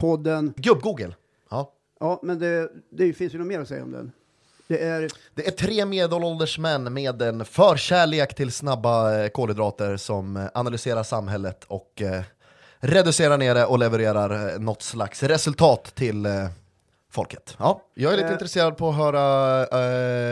[0.01, 0.53] podden.
[0.57, 1.15] Gubb-Google.
[1.49, 1.71] Ja.
[1.99, 4.11] Ja, men det, det finns ju något mer att säga om den.
[4.67, 5.09] Det är...
[5.35, 11.03] Det är tre medelålders män med en förkärlek till snabba eh, kolhydrater som eh, analyserar
[11.03, 12.21] samhället och eh,
[12.79, 16.47] reducerar ner det och levererar eh, något slags resultat till eh,
[17.11, 17.55] folket.
[17.59, 18.33] Ja, jag är lite Eh.
[18.33, 19.61] intresserad på att höra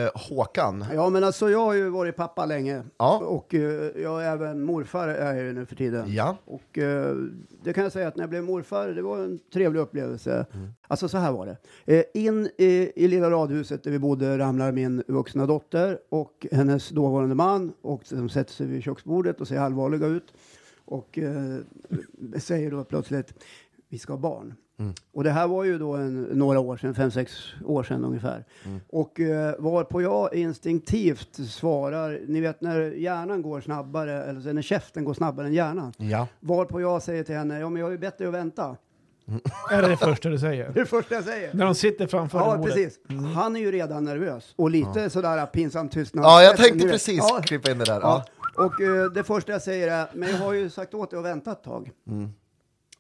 [0.04, 0.86] eh, Håkan.
[0.94, 2.84] Ja, men alltså jag har ju varit pappa länge.
[2.98, 3.18] Ja.
[3.18, 3.62] Och eh,
[4.02, 6.14] jag är även morfar är jag ju nu för tiden.
[6.14, 6.38] Ja.
[6.46, 7.16] Och eh,
[7.64, 10.46] det kan jag säga att när jag blev morfar, det var en trevlig upplevelse.
[10.88, 11.58] Alltså så här var det.
[11.98, 16.90] Eh, in i, i lilla radhuset där vi bodde ramlar min vuxna dotter och hennes
[16.90, 20.34] dåvarande man och de sätter sig vid köksbordet och ser allvarliga ut.
[20.86, 21.58] Och eh,
[22.40, 23.34] säger då plötsligt,
[23.90, 24.54] vi ska ha barn.
[25.14, 27.32] Och det här var ju då en, några år sedan, fem, sex
[27.66, 28.46] år sedan ungefär.
[28.90, 35.04] Och eh, varpå jag instinktivt svarar, ni vet när hjärnan går snabbare, eller när käften
[35.04, 35.94] går snabbare än hjärnan.
[35.98, 36.28] Ja.
[36.40, 38.76] Varpå jag säger till henne, ja men jag är ju bättre att vänta.
[39.72, 40.64] Är det det första du säger?
[40.74, 41.54] Det är det första jag säger.
[41.54, 43.00] När de sitter framför Ja, precis.
[43.36, 46.26] Han är ju redan nervös och lite sådär pinsam tystnad.
[46.26, 46.92] ja, jag tänkte vet.
[46.92, 48.00] precis Ja, klippa in det där.
[48.02, 48.26] ja.
[48.58, 48.66] Ja.
[48.66, 51.26] Och eh, det första jag säger är, men jag har ju sagt åt dig att
[51.26, 51.92] vänta ett tag.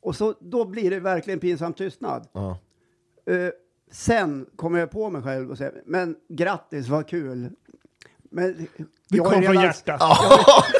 [0.01, 2.27] Och så, då blir det verkligen pinsam tystnad.
[2.33, 2.57] Ja.
[3.25, 3.49] Eh,
[3.91, 7.49] sen kommer jag på mig själv och säger, men grattis, vad kul.
[8.31, 8.67] Men
[9.09, 9.97] Det kom från hjärtat.
[9.99, 10.17] Ja,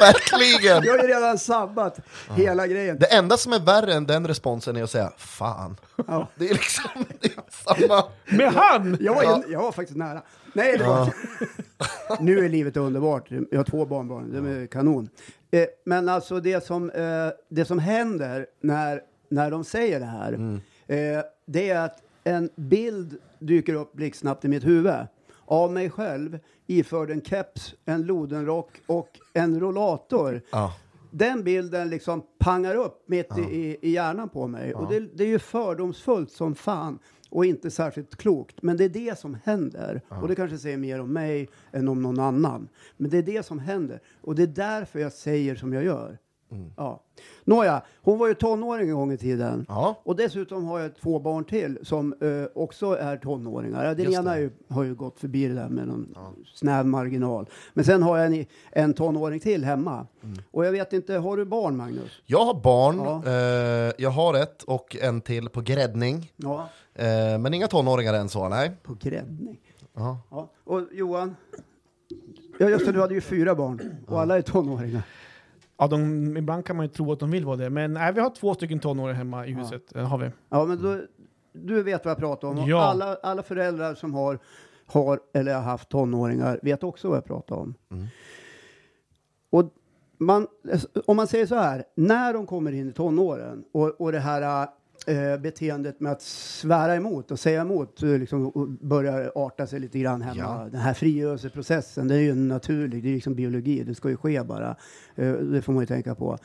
[0.00, 0.82] verkligen!
[0.84, 1.98] jag har ju redan sabbat
[2.36, 2.98] hela grejen.
[3.00, 5.76] Det enda som är värre än den responsen är att säga fan.
[6.06, 6.28] Ja.
[6.36, 7.42] Det är liksom det är
[7.86, 8.04] samma.
[8.36, 8.96] Med han!
[9.00, 10.22] Jag var, ju- jag var faktiskt nära.
[10.52, 11.14] Nej, det var
[12.20, 13.30] Nu är livet underbart.
[13.50, 14.32] Jag har två barnbarn.
[14.32, 15.08] De är kanon.
[15.50, 20.32] Eh, men alltså det som, eh, det som händer när, när de säger det här,
[20.86, 25.06] eh, det är att en bild dyker upp blixtsnabbt i mitt huvud
[25.44, 30.42] av mig själv iförd en keps, en lodenrock och en rollator.
[30.52, 30.74] Ja.
[31.10, 34.74] Den bilden liksom pangar upp mitt i, i, i hjärnan på mig.
[34.74, 36.98] Och det, det är ju fördomsfullt som fan
[37.30, 38.62] och inte särskilt klokt.
[38.62, 40.02] Men det är det som händer.
[40.08, 42.68] Och det kanske säger mer om mig än om någon annan.
[42.96, 44.00] Men det är det som händer.
[44.20, 46.18] Och det är därför jag säger som jag gör.
[46.76, 47.00] Ja.
[47.44, 49.66] Nåja, hon var ju tonåring en gång i tiden.
[49.68, 50.00] Ja.
[50.02, 52.28] Och dessutom har jag två barn till som eh,
[52.62, 53.94] också är tonåringar.
[53.94, 56.14] Den ena ju, har ju gått förbi det där med någon
[56.54, 57.48] snäv marginal.
[57.74, 60.06] Men sen har jag en, en tonåring till hemma.
[60.22, 60.38] Mm.
[60.50, 62.22] Och jag vet inte, har du barn Magnus?
[62.26, 63.22] Jag har barn, Ja.
[63.26, 66.32] eh, jag har ett och en till på gräddning.
[66.36, 68.72] Ja, Eh, men inga tonåringar än så, nej.
[68.82, 69.58] på gräddning.
[69.94, 70.18] Ja.
[70.30, 70.50] Ja.
[70.64, 71.36] Och Johan?
[72.58, 75.02] Ja just det, du hade ju fyra barn och alla är tonåringar.
[75.80, 77.70] Ja, de, ibland kan man ju tro att de vill vara det.
[77.70, 79.82] Men nej, vi har två stycken tonåringar hemma i huset.
[79.88, 80.30] Det har vi.
[80.48, 81.00] Ja men då,
[81.52, 82.68] du vet vad jag pratar om.
[82.68, 82.82] Ja.
[82.82, 84.38] Alla, alla föräldrar som har,
[84.86, 87.74] har eller har haft tonåringar vet också vad jag pratar om.
[89.50, 89.72] Och
[90.18, 90.46] man,
[91.06, 94.68] om man säger så här, när de kommer in i tonåren och, och det här
[95.06, 99.80] eh, beteendet med att svära emot och säga emot eh, liksom, och börjar arta sig
[99.80, 100.38] lite grann hemma.
[100.38, 100.68] Ja.
[100.72, 104.42] Den här frigörelseprocessen, det är ju naturlig, det är liksom biologi, det ska ju ske
[104.42, 104.76] bara.
[105.14, 106.38] Eh, det får man ju tänka på.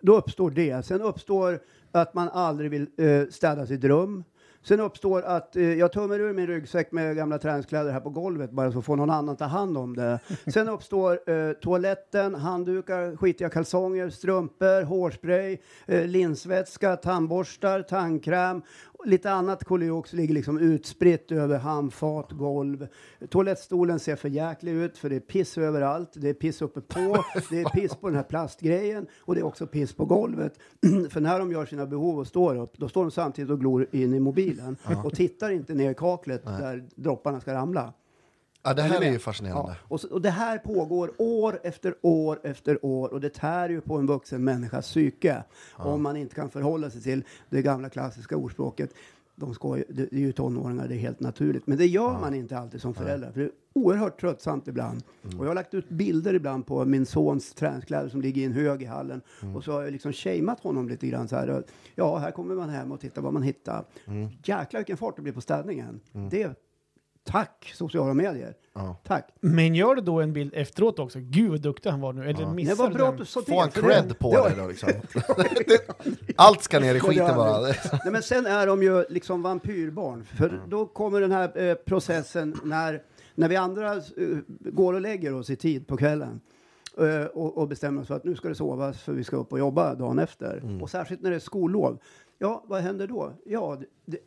[0.00, 0.86] Då uppstår det.
[0.86, 1.60] Sen uppstår
[1.92, 4.24] att man aldrig vill eh, städa sitt rum.
[4.62, 8.50] Sen uppstår att eh, jag tömmer ur min ryggsäck med gamla träningskläder här på golvet
[8.50, 10.20] bara så får någon annan ta hand om det.
[10.52, 18.62] Sen uppstår eh, toaletten, handdukar, skitiga kalsonger, strumpor, hårspray, eh, linsvätska, tandborstar, tandkräm
[19.04, 22.88] Lite annat koliox ligger liksom utspritt över handfat, golv.
[23.28, 26.10] Toalettstolen ser för jäklig ut för det är piss överallt.
[26.14, 29.44] Det är piss uppe på, det är piss på den här plastgrejen och det är
[29.44, 30.54] också piss på golvet.
[31.10, 33.86] för när de gör sina behov och står upp, då står de samtidigt och glor
[33.92, 37.92] in i mobilen och tittar inte ner i kaklet där dropparna ska ramla.
[38.62, 39.72] Ja, det här Är ju fascinerande.
[39.80, 43.68] Ja, och, så, och det här pågår år efter år efter år och det tär
[43.68, 45.44] ju på en vuxen människas psyke
[45.76, 48.94] om man inte kan förhålla sig till det gamla klassiska ordspråket.
[49.36, 51.66] De ska ju, det är ju tonåringar, det är helt naturligt.
[51.66, 53.32] Men det gör man inte alltid som förälder.
[53.32, 55.02] För det är oerhört tröttsamt ibland.
[55.22, 58.52] Och jag har lagt ut bilder ibland på min sons träningskläder som ligger i en
[58.52, 59.20] hög i hallen.
[59.56, 61.62] Och så har jag liksom shameat honom lite grann så här.
[61.94, 63.84] Ja, här kommer man hem och tittar vad man hittar.
[64.44, 66.00] Jäklar vilken fart det blir på städningen.
[66.30, 66.56] Det,
[67.30, 68.54] tack sociala medier.
[68.74, 68.96] Ja.
[69.04, 69.28] Tack.
[69.40, 71.18] Men gör du då en bild efteråt också?
[71.22, 72.22] Gud vad duktig han var nu.
[72.30, 73.12] Eller Det missar var du bra den?
[73.14, 73.46] att du sa det.
[73.46, 74.88] Få en cred det- på det då liksom.
[76.36, 77.60] Allt ska ner i det skiten bara.
[77.60, 77.76] det.
[78.04, 80.24] Nej, men sen är de ju liksom vampyrbarn.
[80.24, 83.02] För då kommer den här eh, processen när,
[83.34, 84.00] när vi andra eh,
[84.48, 86.40] går och lägger oss i tid på kvällen.
[86.98, 89.52] eh, och, och bestämmer oss för att nu ska det sovas för vi ska upp
[89.52, 90.78] och jobba dagen efter.
[90.82, 91.98] Och särskilt när det är skollov.
[92.38, 93.32] Ja, vad händer då?
[93.46, 94.18] Ja, det, det,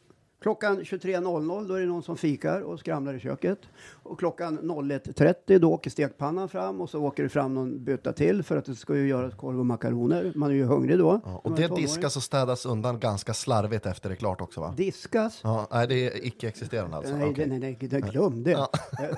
[0.43, 3.59] klockan 23.00 då är det någon som fikar och skramlar i köket.
[4.03, 8.43] Och klockan 01.30 då åker stekpannan fram och så åker det fram någon bytta till
[8.43, 10.31] för att det ska ju göras korv och makaroner.
[10.35, 11.21] Man är ju hungrig då.
[11.25, 14.73] Ja, och det diskas och städas undan ganska slarvigt efter det är klart också va?
[14.77, 15.39] Diskas.
[15.43, 17.15] Ja, nej, det är icke-existerande alltså.
[17.15, 17.47] Nej, Okej.
[17.47, 18.51] nej, nej, nej, glöm det.
[18.51, 18.67] Eh,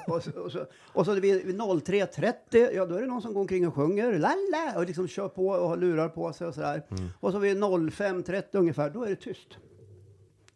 [0.07, 3.33] och, så, och, så, och så vid, vid 03.30, ja då är det någon som
[3.33, 6.83] går omkring och sjunger, lalla, och liksom kör på och lurar på sig och sådär.
[6.89, 7.09] Mm.
[7.19, 9.57] Och så vid 05.30 ungefär, då är det tyst.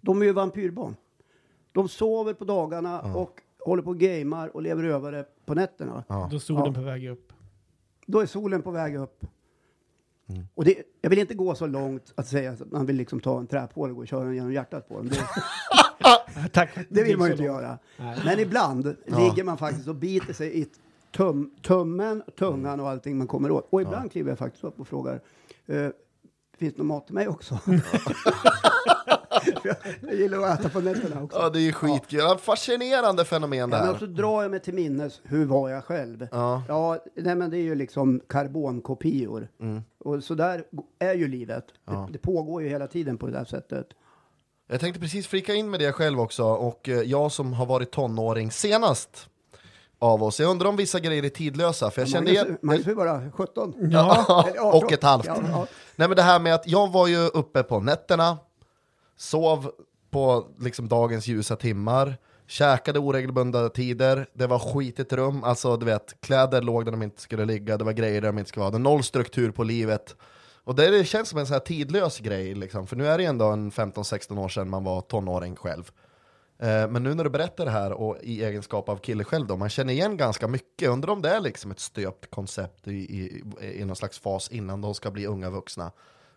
[0.02, 0.96] De är ju vampyrbarn.
[1.72, 6.04] De sover på dagarna och håller på och gamer och lever över på nätterna.
[6.08, 6.28] Ja.
[6.32, 6.74] Då är solen Ja.
[6.74, 7.34] på väg upp.
[8.06, 9.26] Då är solen på väg upp.
[10.30, 10.44] Mm.
[10.56, 13.40] Och det, jag vill inte gå så långt att säga att man vill liksom ta
[13.40, 15.10] en träpåle och gå och köra den genom hjärtat på dem.
[15.10, 15.28] Det,
[16.54, 16.70] Tack.
[16.90, 17.78] Det vill man ju inte göra.
[17.98, 18.20] Nej.
[18.26, 20.68] Men ibland ligger man faktiskt och biter sig i
[21.12, 23.68] tum, tummen, tungan och allting man kommer åt.
[23.70, 25.22] Och ibland kliver jag faktiskt upp och frågar,
[25.66, 25.88] eh,
[26.58, 27.60] finns det någon mat till mig också?
[30.02, 31.40] jag, gillar att äta på nätterna också.
[31.40, 32.20] Ja, det är ju skitkul.
[32.20, 32.38] Ja.
[32.42, 34.00] Fascinerande fenomen det Ja, men här.
[34.00, 36.28] så drar jag mig till minnes, hur var jag själv?
[36.32, 36.64] Ja.
[36.68, 39.48] Ja, nej, men det är ju liksom karbonkopior.
[40.00, 40.64] Och så där
[41.00, 41.66] är ju livet.
[41.88, 42.00] Mm.
[42.00, 42.06] Ja.
[42.06, 43.88] Det, det pågår ju hela tiden på det där sättet.
[44.72, 47.92] Jag tänkte precis flika in med det själv också, och eh, jag som har varit
[47.92, 49.30] tonåring senast
[50.00, 50.40] av oss.
[50.40, 52.58] Jag undrar om vissa grejer är tidlösa, för jag kände Magnus, igen...
[52.62, 53.74] Magnus är bara 17.
[53.92, 54.46] Ja.
[54.50, 54.84] Eller 18.
[54.84, 55.26] och ett halvt.
[55.26, 55.68] Ja, ja.
[55.96, 58.38] Nej men det här med att jag var ju uppe på nätterna,
[59.20, 59.72] sov
[60.10, 66.22] på liksom dagens ljusa timmar, käkade oregelbundna tider, det var skitigt rum, alltså du vet,
[66.22, 68.72] kläder låg där de inte skulle ligga, det var grejer där de inte skulle vara,
[68.72, 70.16] det var noll struktur på livet.
[70.64, 72.88] Och det, det känns som en sån här tidlös grej, liksom.
[72.88, 75.92] för nu är det ändå en 15-16 år sedan man var tonåring själv.
[76.60, 79.58] Eh, Men nu när du berättar det här och i egenskap av kille själv då,
[79.58, 80.90] man känner igen ganska mycket.
[80.90, 84.82] Undrar om det är liksom ett stöpt koncept i, i, i någon slags fas innan
[84.82, 85.92] de ska bli unga vuxna.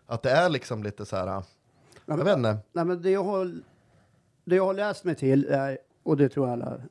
[0.05, 1.43] Att det är liksom lite så här,
[2.05, 2.57] Ja, jag vet inte.
[2.73, 3.51] Nej, men det, jag har,
[4.45, 6.81] det jag har läst mig till, är, och det tror jag alla,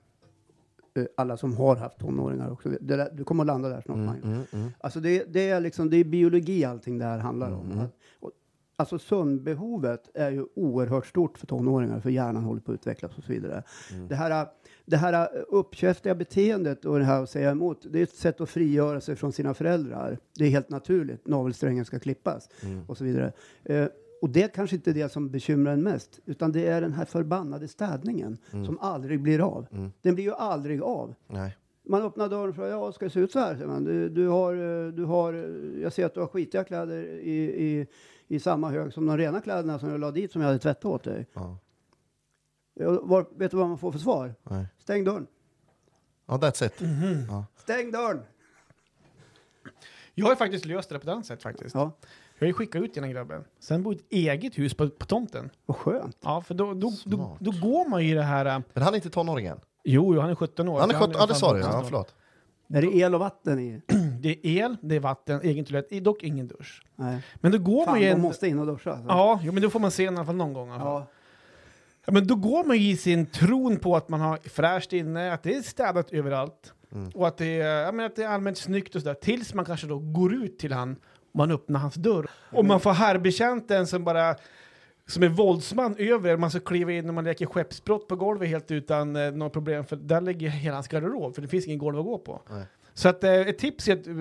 [0.94, 3.98] eh, alla som har haft tonåringar också, det där, du kommer att landa där snart
[3.98, 4.24] Magnus.
[4.24, 4.70] Mm, mm.
[4.80, 7.78] Alltså det, det, är liksom, det är biologi allting det här handlar om.
[7.78, 8.30] Att, och,
[8.76, 13.24] alltså sömnbehovet är ju oerhört stort för tonåringar, för hjärnan håller på att utvecklas och
[13.24, 13.62] så vidare.
[14.08, 14.46] Det här,
[14.84, 18.48] det här uppkäftiga beteendet och det här att säga emot, det är ett sätt att
[18.50, 20.18] frigöra sig från sina föräldrar.
[20.38, 22.48] Det är helt naturligt, navelsträngen ska klippas
[22.86, 23.32] och så vidare.
[23.64, 23.86] Eh,
[24.22, 27.04] och det är kanske inte det som bekymrar en mest, utan det är den här
[27.04, 29.66] förbannade städningen som aldrig blir av.
[30.02, 31.14] Den blir ju aldrig av.
[31.26, 31.56] Nej.
[31.82, 33.66] Man öppnar dörren och frågar, ja, ska det se ut så här?
[33.66, 33.84] Man.
[33.84, 37.66] Du, du har, eh, du har, eh, jag ser att du har skitiga kläder i,
[37.66, 37.86] i,
[38.28, 40.84] i samma hög som de rena kläderna som jag la dit som jag hade tvättat
[40.84, 41.26] åt dig.
[41.34, 41.58] Ja.
[43.02, 44.34] Var, vet du vad man får för svar?
[44.42, 44.66] Nej.
[44.78, 45.26] Stäng dörren.
[46.26, 46.80] Ja, that's it.
[46.80, 47.26] Mm.
[47.28, 47.46] Ja.
[47.56, 48.20] Stäng dörren!
[50.14, 51.74] Jag har faktiskt löst det på ett annat sätt faktiskt.
[51.74, 51.92] Ja,
[52.42, 53.44] Jag har ju skickat ut den här grabben.
[53.60, 55.50] Sen bor i ett eget hus på, på tomten.
[55.66, 56.16] vad skönt.
[56.24, 57.36] Ja, för då, då, då, Smart.
[57.40, 58.46] då går man ju i det här...
[58.46, 59.60] äh, Men han är inte tonåring än.
[59.84, 60.80] Jo, jo, han är 17 år.
[60.80, 62.14] Han är så 17, ja det sa du, fan ja, förlåt.
[62.74, 63.80] Är det el och vatten i?
[64.22, 66.82] Det är el, det är vatten, egen toalett, dock ingen dusch.
[66.96, 67.22] Nej.
[67.36, 68.06] Men då går Fan, man ju...
[68.06, 68.90] de En, måste in och duscha.
[68.92, 69.08] Alltså.
[69.08, 70.68] Ja, jo, men då får man se den i alla fall någon gång.
[70.68, 70.76] Ja.
[70.78, 71.06] ja.
[72.06, 75.32] Ja, men då går man ju i sin tron på att man har fräscht inne,
[75.32, 76.72] att det är städat överallt.
[76.92, 77.08] Mm.
[77.14, 79.14] Och att det, är, ja, men att det är allmänt snyggt och sådär.
[79.14, 80.96] Tills man kanske då går ut till han,
[81.34, 82.30] man öppnar hans dörr.
[82.50, 84.34] Och man får herrbetjänten som bara
[85.06, 86.36] som är våldsman över er.
[86.36, 89.84] Man ska kliva in och man leker skeppsbrott på golvet helt utan eh, några problem.
[89.84, 92.42] För där ligger hela hans garderob, för det finns ingen golv att gå på.
[92.50, 92.64] Nej.
[92.94, 94.14] Så att, eh, ett tips är att eh,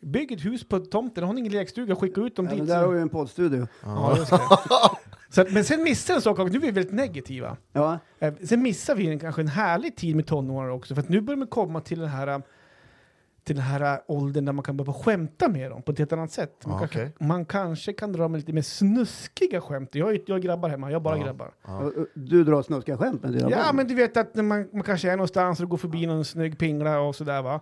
[0.00, 1.24] bygg ett hus på tomten.
[1.24, 2.58] Har ni ingen lekstuga, skicka ut dem Ja, dit.
[2.58, 3.66] men så- där har vi en poddstudio.
[3.84, 4.16] Ja.
[5.30, 7.56] Så att, men sen missar en sak nu är vi väldigt negativa.
[7.72, 11.08] Ja, Eh, Sen missar vi en, kanske en härlig tid med tonåringar också, för att
[11.08, 12.42] nu börjar man komma till den här
[13.46, 16.32] till den här åldern där man kan börja skämta med dem på ett helt annat
[16.32, 16.66] sätt.
[16.66, 19.94] Man, Ja, kanske, man kanske kan dra med lite mer snuskiga skämt.
[19.94, 21.24] Jag, är- jag är grabbar hemma, jag har bara Ja.
[21.24, 21.50] grabbar.
[21.66, 21.90] Ja.
[22.14, 23.76] Du drar snuskiga skämt med dina Ja, barn?
[23.76, 27.00] men du vet att man, man kanske är någonstans och går förbi någon snygg pingla
[27.00, 27.60] och sådär va.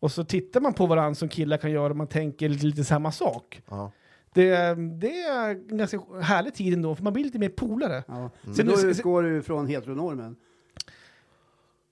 [0.00, 2.84] Och så tittar man på varandra som killar kan göra och man tänker lite, lite
[2.84, 3.62] samma sak.
[3.70, 3.92] Ja.
[4.34, 8.04] Det, det är en ganska härlig tid ändå, för man blir lite mer polare.
[8.08, 8.30] Ja.
[8.44, 10.36] Sen Sen nu- då utgår du från heteronormen?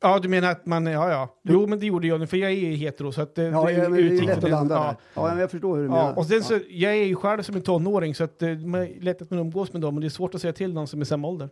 [0.02, 1.37] Ja, du menar att man, ja ja.
[1.42, 3.64] Jo, men det gjorde jag nu, för jag är ju hetero så att det, Ja,
[3.64, 4.82] det ja, men det är lätt att landa ja.
[4.85, 4.96] där.
[5.14, 6.18] Ja, men jag förstår hur du Ja, menar.
[6.18, 9.22] och sen så, jag är ju själv som en tonåring så att det är lätt
[9.22, 11.04] att man umgås med dem och det är svårt att säga till någon som är
[11.04, 11.48] i samma ålder.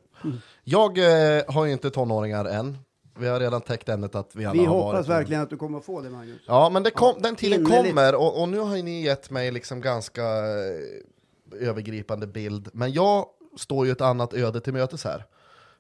[0.64, 2.78] Jag eh, har ju inte tonåringar än.
[3.18, 5.57] Vi har redan täckt ämnet att vi alla Vi har hoppas varit verkligen att du
[5.57, 6.40] kommer att få det, Magnus.
[6.46, 7.88] Ja, men det kom, den tiden innerligt.
[7.94, 12.68] kommer och, och nu har ju ni gett mig liksom ganska eh, övergripande bild.
[12.72, 13.26] Men jag
[13.57, 15.24] står ju ett annat öde till mötes här.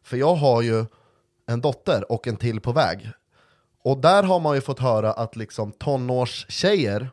[0.02, 0.84] För jag har ju
[1.46, 3.10] en dotter och en till på väg.
[3.82, 7.10] Och där har man ju fått höra att liksom tonårstjejer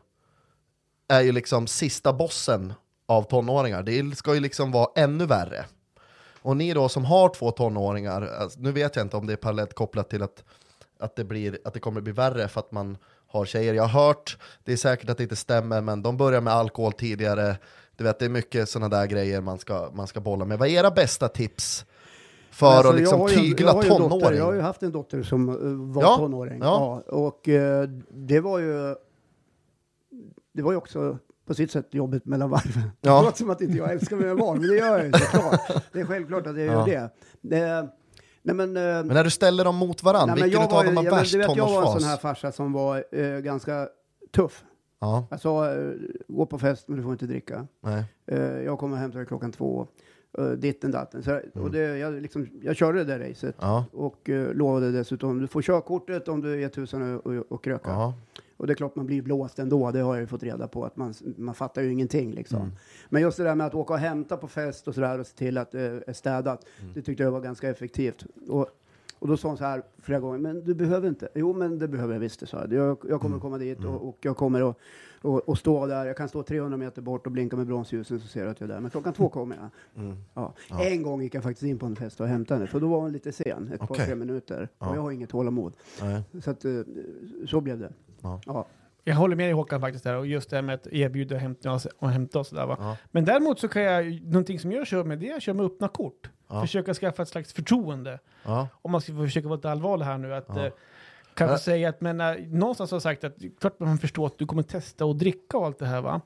[1.08, 2.72] är ju liksom sista bossen
[3.06, 3.82] av tonåringar.
[3.82, 5.64] Det ska ju liksom vara ännu värre.
[6.42, 9.36] Och ni då som har två tonåringar, alltså, nu vet jag inte om det är
[9.36, 10.44] parallellt kopplat till att,
[10.98, 13.74] att, det blir, att det kommer bli värre för att man har tjejer.
[13.74, 16.92] Jag har hört, det är säkert att det inte stämmer, men de börjar med alkohol
[16.92, 17.56] tidigare.
[17.96, 20.58] Du vet, det är mycket sådana där grejer man ska, man ska bolla med.
[20.58, 21.84] Vad är era bästa tips
[22.52, 24.38] för Alltså, att liksom ju- tygla jag tonåring?
[24.38, 25.54] Jag har ju haft en dotter som eh,
[25.94, 26.58] var Ja, tonåring.
[26.62, 27.02] ja.
[27.06, 27.16] Ja.
[27.16, 28.94] och eh, det var ju...
[30.54, 32.90] Det var ju också på sitt sätt jobbet mellan varven.
[33.00, 33.18] Ja.
[33.18, 35.82] Det låter som att inte jag älskar mina barn, men det gör jag ju såklart.
[35.92, 36.72] Det är självklart att jag Ja.
[36.72, 37.10] gör det.
[37.40, 37.88] det
[38.42, 40.84] nej, men, eh, Men när du ställer dem mot varandra, nej, vilken jag utav var
[40.84, 42.20] dem men värst vet, Jag var en sån här tonårsfas?
[42.20, 43.88] farsa som var eh, ganska
[44.34, 44.64] tuff.
[45.00, 45.92] Ja, eh,
[46.28, 47.66] gå på fest men du får inte dricka.
[47.80, 48.04] nej.
[48.26, 49.86] Eh, jag kommer hämtar dig klockan två.
[50.38, 51.22] Uh, ditten datten.
[51.22, 51.42] Så, Mm.
[51.54, 53.56] och det, jag, liksom, jag körde det där racet.
[53.60, 57.64] Ja, Och uh, lovade dessutom, du får körkortet om du är tusen och, och, och
[57.64, 57.90] kröka.
[57.90, 58.14] ja,
[58.56, 60.84] Och det är klart man blir blåst ändå, det har jag ju fått reda på.
[60.84, 62.58] Att man, man fattar ju ingenting liksom.
[62.60, 62.72] Mm.
[63.08, 65.36] Men just det där med att åka och hämta på fest och sådär och se
[65.36, 66.66] till att det är städat.
[66.80, 66.92] Mm.
[66.94, 68.24] Det tyckte jag var ganska effektivt.
[68.48, 68.66] Och,
[69.22, 71.28] och då sa hon så här flera gånger, men du behöver inte.
[71.34, 72.72] Jo, men det behöver jag visst, sa jag.
[72.72, 73.18] Jag, jag Mm.
[73.18, 74.76] kommer komma dit och, och jag kommer att
[75.22, 76.06] och, och stå där.
[76.06, 78.70] Jag kan stå 300 meter bort och blinka med bromsljusen så ser du att jag
[78.70, 78.80] är där.
[78.80, 80.04] Men klockan två kommer jag.
[80.04, 80.16] Mm.
[80.34, 80.54] Ja.
[80.70, 80.84] Ja.
[80.84, 83.00] En gång gick jag faktiskt in på en fest och hämtade henne, för då var
[83.00, 84.06] hon lite sen, ett par, Okej.
[84.06, 84.68] tre minuter.
[84.78, 84.90] Ja.
[84.90, 85.72] Och jag har inget tålamod.
[86.02, 86.22] nej.
[86.44, 86.72] Så att, eh,
[87.46, 87.92] så blev det.
[88.22, 88.40] Ja.
[88.46, 88.66] Ja.
[89.04, 91.40] Jag håller med dig Håkan faktiskt där och just det här med att erbjuda och
[91.40, 92.76] hämta oss och hämta oss där va.
[92.80, 92.96] Ja.
[93.10, 95.66] Men däremot så kan jag, någonting som jag kör med det är att köra med
[95.66, 96.30] öppna kort.
[96.48, 96.60] Ja.
[96.60, 98.18] Försöka skaffa ett slags förtroende.
[98.44, 98.68] Ja.
[98.82, 100.34] Om man ska försöka vara lite allvarlig här nu.
[100.34, 100.66] Att, Ja.
[100.66, 100.72] eh,
[101.34, 104.46] kanske säga att, men äh, någonstans har jag sagt att klart man förstår att du
[104.46, 106.20] kommer testa och dricka och allt det här va.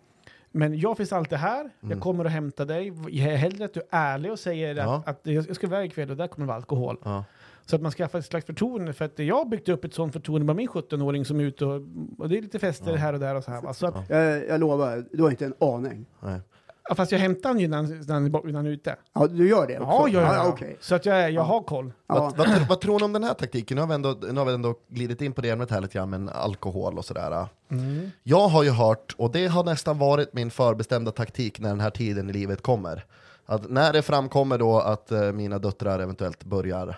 [0.50, 1.72] Men jag finns alltid här, Mm.
[1.90, 2.92] jag kommer att hämta dig.
[3.08, 6.10] Jag är hellre att du är ärlig och säger att, att jag ska iväg ikväll
[6.10, 7.24] och där kommer det vara alkohol.
[7.66, 8.92] Så att man skaffar ett slags förtroende.
[8.92, 11.64] För att jag har byggt upp ett sånt förtroende med min 17-åring som är ute
[11.64, 11.80] och,
[12.18, 12.96] och det är lite fester Ja.
[12.96, 13.62] här och där och så här.
[13.62, 13.74] Va?
[13.74, 14.16] Så att, Ja.
[14.16, 16.06] Jag, jag lovar, du har inte en aning.
[16.20, 16.40] Nej.
[16.88, 18.70] ja, fast jag hämtar honom ju när han, när han är bort- när han är
[18.70, 18.96] ute.
[19.14, 19.92] Ja, du gör det också?
[19.92, 20.34] Ja, ja, ja.
[20.34, 20.76] ja okej.
[20.80, 21.92] Så att jag, jag har koll.
[22.06, 22.14] Ja.
[22.14, 23.74] Vad, vad, tr- vad tror ni om den här taktiken?
[23.74, 25.94] Nu har vi ändå, nu har vi ändå glidit in på det ämnet här lite
[25.98, 27.46] grann, men alkohol och sådär.
[27.70, 28.10] Mm.
[28.22, 31.90] Jag har ju hört, och det har nästan varit min förbestämda taktik när den här
[31.90, 33.04] tiden i livet kommer,
[33.46, 36.96] att när det framkommer då att eh, mina döttrar eventuellt börjar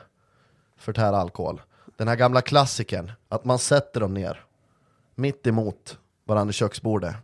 [0.78, 1.60] förtära alkohol,
[1.96, 4.44] den här gamla klassikern, att man sätter dem ner,
[5.14, 7.14] mitt emot varandra i köksbordet,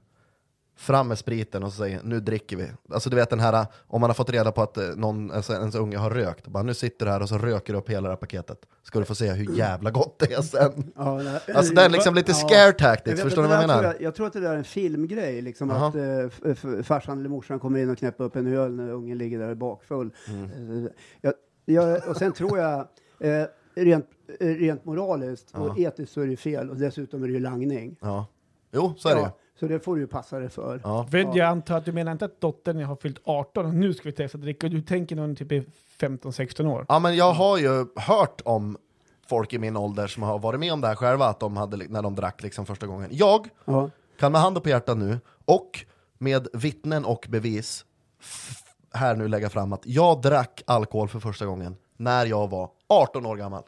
[0.76, 2.70] fram med spriten och säger nu dricker vi.
[2.90, 5.52] Alltså du vet den här, om man har fått reda på att eh, någon, alltså,
[5.52, 8.02] ens unge har rökt, bara, nu sitter du här och så röker du upp hela
[8.02, 10.92] det här paketet, ska du få se hur jävla gott det är sen.
[10.96, 12.48] Ja, nej, Alltså den liksom lite ja.
[12.48, 13.82] scare tactics, förstår att vad det jag menar?
[13.82, 15.88] tror Jag, jag tror att det där är en filmgrej, liksom Jaha.
[15.88, 18.90] att eh, f- f- farsan eller morsan kommer in och knäpper upp en öl när
[18.90, 20.10] ungen ligger där bakfull.
[20.28, 20.84] Mm.
[20.86, 20.90] Eh,
[21.20, 22.88] Jag, jag, och sen tror jag,
[23.20, 24.06] eh, rent,
[24.40, 25.60] eh, rent moraliskt Ja.
[25.60, 27.96] och etiskt så är det fel och dessutom är det ju langning.
[28.00, 28.26] Ja.
[28.72, 30.80] Jo, så är det så det får du ju passa dig för.
[30.84, 31.06] Ja.
[31.12, 34.12] Jag antar att du menar inte att dottern har fyllt 18 och nu ska vi
[34.12, 34.68] testa att dricka.
[34.68, 35.64] Du tänker någon typ i
[36.00, 36.86] 15-16 år.
[36.88, 38.76] ja, men jag har ju hört om
[39.28, 41.76] folk i min ålder som har varit med om det här själva, att de hade,
[41.76, 43.08] när de drack liksom första gången.
[43.12, 43.90] Jag Ja.
[44.18, 45.84] kan med handen på hjärtat nu, och
[46.18, 47.84] med vittnen och bevis,
[48.20, 52.70] f- här nu lägga fram att jag drack alkohol för första gången när jag var
[52.88, 53.62] 18 år gammal.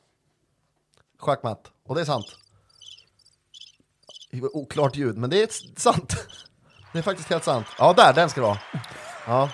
[1.18, 1.70] Schackmatt.
[1.86, 2.26] Och det är sant.
[4.52, 6.16] Oklart ljud, men det är sant.
[6.92, 7.66] Det är faktiskt helt sant.
[7.78, 8.58] Ja, där, den ska det vara.
[9.26, 9.50] Ja.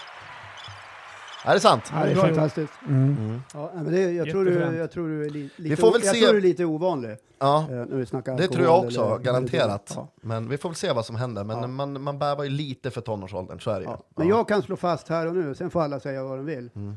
[1.44, 1.92] Är det sant?
[1.94, 2.72] Ja, det är fantastiskt.
[2.88, 3.42] Mm.
[3.54, 4.78] Ja, men det, jag, tror du, Jättefränt.
[4.78, 6.64] jag tror du är li, lite, Vi får väl jag se- tror du är lite
[6.64, 9.92] ovanlig Ja, eh, när vi snackar det tror jag också, eller- garanterat.
[9.96, 10.08] Ja.
[10.16, 11.44] Men vi får väl se vad som händer.
[11.44, 11.66] Men Ja.
[11.66, 13.90] man, man bävar ju lite för tonårsåldern, så är det ju.
[13.90, 14.02] Ja.
[14.16, 16.70] Men jag kan slå fast här och nu, sen får alla säga vad de vill.
[16.74, 16.96] Mm.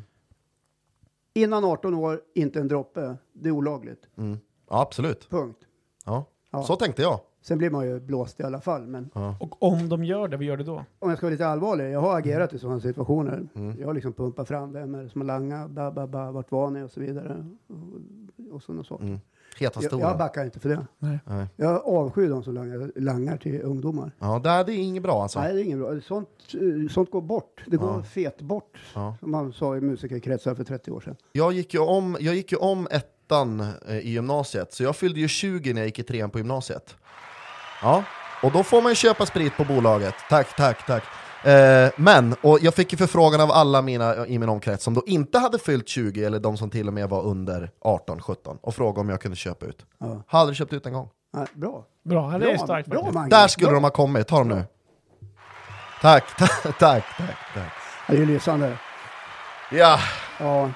[1.37, 3.15] Innan 18 år, inte en droppe.
[3.33, 4.07] Det är olagligt.
[4.17, 4.37] Mm.
[4.69, 5.29] Ja, absolut.
[5.29, 5.59] Punkt.
[6.05, 6.25] Ja.
[6.51, 6.63] Ja.
[6.63, 7.19] Så tänkte jag.
[7.41, 8.87] Sen blir man ju blåst i alla fall.
[8.87, 10.83] Men Och om de gör det, vad gör du då?
[10.99, 13.47] om jag ska vara lite allvarlig, jag har agerat i sådana situationer.
[13.55, 13.79] Mm.
[13.79, 16.51] Jag har liksom pumpat fram vem är det som har langat, ba, ba, ba, vart
[16.51, 17.45] var ni och så vidare.
[17.67, 19.05] Och, och sådana saker.
[19.05, 19.19] Mm.
[19.57, 20.01] Heta Jag, stora.
[20.07, 20.85] jag backar inte för det.
[20.99, 21.19] Nej.
[21.25, 21.45] Nej.
[21.55, 24.11] Jag avskyr de som langar, langar till ungdomar.
[24.19, 25.39] Ja, det är, det är inget bra alltså.
[25.39, 26.01] Nej, det är inget bra.
[26.01, 27.63] Sånt, eh, sånt går bort.
[27.67, 28.03] Det går Ja.
[28.03, 29.15] fet bort, Ja.
[29.19, 31.15] som man sa i musikerkretsar för 30 år sedan.
[31.31, 35.19] Jag gick ju om, jag gick ju om ettan eh, i gymnasiet, så jag fyllde
[35.19, 36.95] ju 20 när jag gick i trean på gymnasiet.
[37.81, 38.03] Ja,
[38.43, 40.13] och då får man ju köpa sprit på bolaget.
[40.29, 41.03] Tack, tack, tack.
[41.45, 45.03] Eh, men, och jag fick ju förfrågan av alla mina i min omkrets som då
[45.05, 48.75] inte hade fyllt 20, eller de som till och med var under 18, 17, och
[48.75, 49.85] frågade om jag kunde köpa ut.
[49.99, 50.21] Ja.
[50.27, 51.09] Har aldrig köpt ut en gång.
[51.33, 51.85] Nej, bra.
[52.05, 53.11] Bra, det är starkt bra.
[53.11, 53.29] Mange.
[53.29, 53.75] Där skulle bra.
[53.75, 54.63] de ha kommit, ta dem nu.
[56.01, 57.03] Tack, tack, tack, tack.
[57.17, 57.35] tack.
[57.55, 57.61] Ja,
[58.07, 58.77] Det är ju lysande.
[59.71, 59.99] Ja,
[60.39, 60.69] Ja.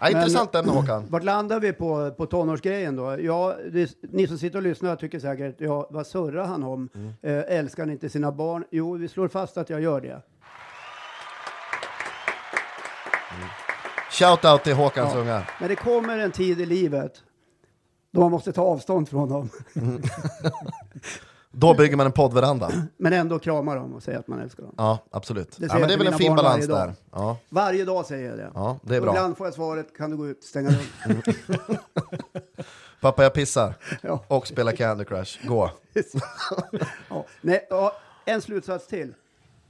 [0.00, 1.06] Ja intressant ämne Håkan.
[1.08, 3.20] Vart landar vi på, på tonårsgrejen då?
[3.20, 6.88] Ja, det, ni som sitter och lyssnar tycker säkert, ja, vad surrar han om?
[6.94, 7.12] Mm.
[7.22, 8.64] Eh, älskar han inte sina barn?
[8.70, 10.22] Jo, vi slår fast att jag gör det.
[14.10, 15.20] Shout out till Håkans Ja.
[15.20, 15.50] ungar.
[15.60, 17.22] Men det kommer en tid i livet
[18.10, 19.50] då man måste ta avstånd från dem,
[21.56, 22.70] Då bygger man en poddveranda.
[22.96, 24.74] men ändå krama dem och säga att man älskar dem.
[24.76, 25.56] Ja, absolut.
[25.58, 26.92] Det ja, men det är väl en fin balans där.
[27.12, 28.50] Ja, Varje dag säger jag det.
[28.54, 29.12] ja, det är Och bra.
[29.14, 31.22] Ibland får jag svaret, kan du gå ut, stänga dörren?
[33.00, 33.74] Pappa, jag pissar.
[34.02, 34.24] ja.
[34.28, 35.46] Och spelar Candy Crush.
[35.46, 35.70] Gå.
[37.10, 37.24] Ja.
[37.40, 37.92] Nej, ja,
[38.24, 39.14] en slutsats till.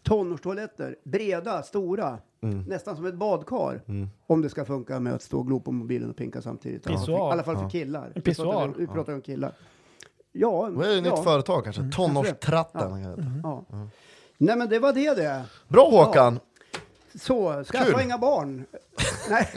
[0.03, 2.63] Tonårstoaletter, breda, stora, Mm.
[2.69, 3.81] nästan som ett badkar.
[4.27, 6.85] Om det ska funka med att stå och glo på mobilen och pinka samtidigt.
[6.87, 7.29] Pissoar.
[7.29, 8.13] I alla fall för killar.
[8.15, 8.45] Vi pissoar.
[8.53, 9.53] pratar, om- vi pratar om killar.
[10.37, 11.91] Ja, Vad är det, ja, nytt företag kanske?
[11.95, 13.17] Tonårstratten.
[13.43, 13.65] ja.
[14.39, 15.45] Nej men det var det det.
[15.69, 16.41] Bra Håkan!
[17.15, 18.01] Så, skaffa Kul.
[18.03, 18.67] inga barn.
[19.31, 19.49] Nej,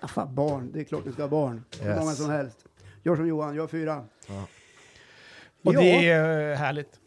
[0.00, 0.70] skaffa barn.
[0.72, 1.64] Det är klart ni ska ha barn.
[1.80, 1.98] Hur Yes.
[2.00, 2.56] många som helst.
[3.02, 4.04] Gör som Johan, gör fyra.
[5.64, 5.80] Och Ja.
[5.80, 7.00] det är eh, härligt.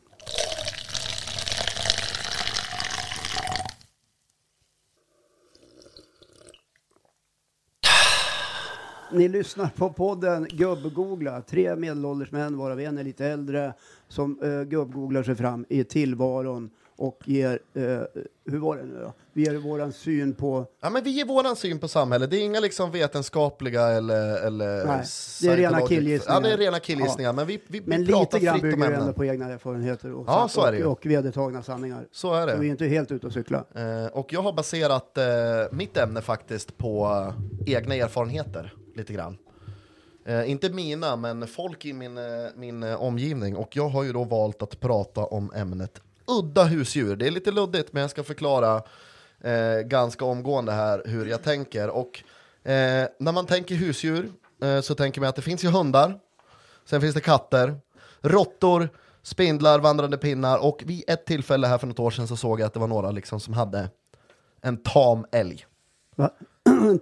[9.11, 11.41] Ni lyssnar på podden Gubb-googla.
[11.41, 13.73] Tre medelålders män, varav en är lite äldre,
[14.07, 17.83] som uh, gubb-googlar sig fram i tillvaron och ger, eh,
[18.45, 19.13] hur var det nu då?
[19.33, 22.31] Vi ger våran syn på, Ja, men vi ger våran syn på samhället.
[22.31, 24.47] Det är inga liksom vetenskapliga eller...
[24.47, 25.03] eller Nej,
[25.41, 26.41] det är rena killgissningar.
[26.41, 27.33] Ja, det är rena killgissningar.
[27.33, 29.13] Men vi, vi, men vi pratar lite grann fritt om bygger det ändå ämnen.
[29.13, 32.07] på egna erfarenheter och, Ja, så är det och, och vedertagna sanningar.
[32.11, 32.67] Så är Så vi är det.
[32.67, 33.63] inte helt ute och cykla.
[33.75, 35.23] Eh, och jag har baserat eh,
[35.71, 37.05] mitt ämne faktiskt på
[37.67, 39.37] eh, egna erfarenheter, lite grann.
[40.25, 42.23] Eh, inte mina, men folk i min, eh,
[42.55, 43.55] min eh, omgivning.
[43.55, 47.15] Och jag har ju då valt att prata om ämnet udda husdjur.
[47.15, 48.83] Det är lite luddigt, men jag ska förklara
[49.41, 51.89] eh, ganska omgående här hur jag tänker.
[51.89, 52.23] Och
[52.63, 54.31] eh, när man tänker husdjur
[54.63, 56.19] eh, så tänker man att det finns ju hundar,
[56.85, 57.77] sen finns det katter,
[58.21, 58.89] råttor,
[59.21, 62.67] spindlar, vandrande pinnar och vid ett tillfälle här för något år sedan så såg jag
[62.67, 63.89] att det var några liksom som hade
[64.61, 65.65] en tam älg.
[66.15, 66.31] Va?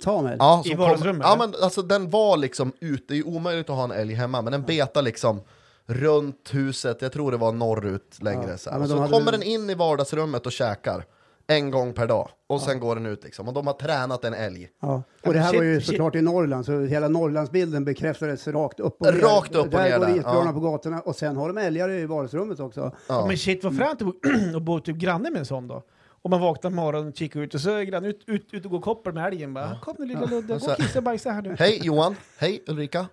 [0.02, 0.36] Ta mig.
[0.40, 3.76] Ja, I vardagsrummet, Ja, men alltså den var liksom ute, det är ju omöjligt att
[3.76, 5.42] ha en älg hemma, men den betar liksom
[5.86, 8.50] runt huset, jag tror det var norrut längre.
[8.52, 8.58] Ja.
[8.58, 11.06] Så, Ja, så kommer den in i vardagsrummet och käkar
[11.48, 13.48] en gång per dag, och sen går den ut liksom.
[13.48, 14.70] Och de har tränat en älg.
[14.82, 14.88] Ja.
[14.88, 15.88] Ja, Och det här shit, var ju shit.
[15.88, 19.22] såklart i Norrland, så hela Norrlandsbilden bekräftades rakt upp och ner.
[19.22, 20.52] Rakt upp och där ner går där, isbjörnar ja.
[20.54, 22.92] på gatorna och sen har de älgar i vardagsrummet också.
[23.08, 23.26] Ja.
[23.28, 24.14] Men shit vad fränt att bo-
[24.58, 25.84] att bo typ granne med en sån då.
[26.26, 28.66] Och man vaknar på morgonen och kikar ut och så är grannen ut, ut, ut
[28.66, 29.80] och går koppel med älgen bara.
[29.84, 31.56] Kom nu lilla Ludde, Och gå så- och kissa och bajsa här nu.
[31.60, 33.08] Hej Johan, hej Ulrika.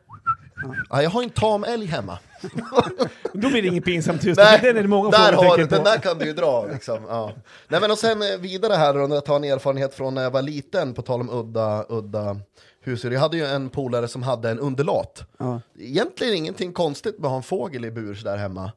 [0.90, 2.18] Ja, jag har en tam älg hemma.
[3.33, 5.85] Då blir det inget pinsamt just Nej, Den är det många där har du, den
[5.85, 7.05] där kan du ju dra liksom.
[7.09, 7.33] Ja.
[7.68, 10.31] Nej men och sen eh, vidare här när jag tar en erfarenhet från när jag
[10.31, 12.37] var liten, på tal om udda, udda
[12.81, 13.11] husdjur.
[13.12, 15.22] Jag hade ju en polare som hade en undulat.
[15.38, 15.61] Ja.
[15.79, 18.72] Egentligen ingenting konstigt med att ha en fågel i bur där hemma.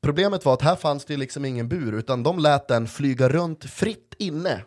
[0.00, 3.64] Problemet var att här fanns det liksom ingen bur, utan de lät den flyga runt
[3.64, 4.62] fritt inne,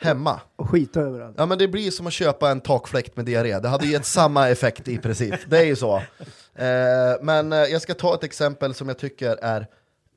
[0.00, 0.40] hemma.
[0.56, 1.34] Och skita överallt.
[1.38, 4.48] Ja men det blir som att köpa en takfläkt med diarré, det hade gett samma
[4.48, 5.96] effekt i princip, det är ju så.
[6.54, 9.66] Eh, men eh, jag ska ta ett exempel som jag tycker är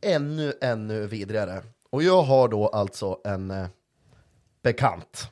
[0.02, 1.62] ännu, ännu vidrigare.
[1.90, 3.68] Och jag har då alltså en eh,
[4.64, 5.28] bekant.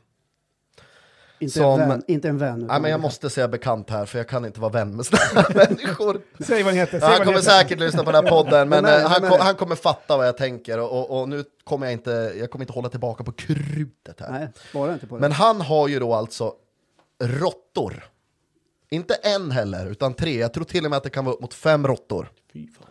[1.40, 2.60] Inte, Som- en vän, inte en vän.
[2.70, 5.48] Nej, men jag måste säga bekant här, för jag kan inte vara vän med sådana
[5.56, 6.22] människor.
[6.40, 7.00] Säg vad ni heter.
[7.00, 7.52] Säg Ja, han kommer heter.
[7.52, 9.02] säkert lyssna på den här podden, men det?
[9.02, 12.50] eh, han, han kommer fatta vad jag tänker och, och, nu kommer jag inte, jag
[12.52, 14.32] kommer inte hålla tillbaka på krutet här.
[14.32, 15.22] Nej, spara inte på det.
[15.22, 16.54] Men han har ju då alltså
[17.24, 18.04] råttor.
[18.92, 20.40] Inte en heller, utan tre.
[20.40, 22.30] Jag tror till och med att det kan vara upp mot fem råttor.
[22.54, 22.86] Fy fan.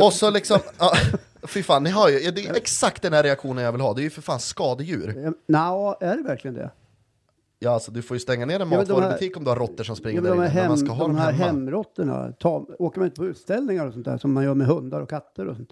[0.00, 0.92] Och så liksom, ja,
[1.46, 3.94] fy fan, ni hör ju, det är exakt den här reaktionen jag vill ha.
[3.94, 5.32] Det är ju för fan skadedjur.
[5.48, 6.70] Nja, är det verkligen det?
[7.58, 9.56] Ja, alltså, du får ju stänga ner en Ja, de här- matvarubutik om du har
[9.56, 11.44] råttor som springer Ja, där inne, men man hem, ska ha de här hemma.
[11.46, 12.32] hemråttorna,
[12.78, 15.46] åker man inte på utställningar och sånt där som man gör med hundar och katter
[15.46, 15.70] och sånt?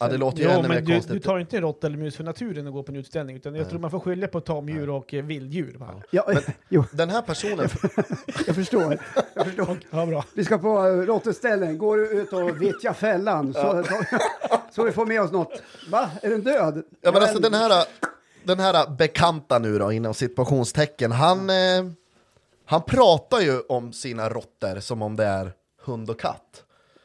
[0.00, 1.12] Ja, det låter ju Jo, ännu mer men du, konstigt.
[1.12, 3.68] du tar inte råtta eller mus för naturen och går på en utställning, utan jag
[3.70, 5.78] tror man får skilja på tamdjur och eh, vilddjur.
[6.10, 6.26] Ja,
[6.68, 7.58] jo, Den här personen,
[8.46, 8.98] jag förstår.
[9.34, 9.78] Jag förstår.
[9.90, 10.24] Ja, bra.
[10.34, 14.04] Vi ska på råttutställning, går du ut och vittjar fällan så, så,
[14.72, 15.62] så vi får med oss något.
[15.90, 16.10] Va?
[16.22, 16.82] Är den död?
[17.00, 17.84] ja, men alltså den- den här,
[18.44, 21.54] den här bekanta nu då, inom situationstecken, han, eh,
[22.64, 25.52] han pratar ju om sina råttor som om det är
[25.84, 26.63] hund och katt.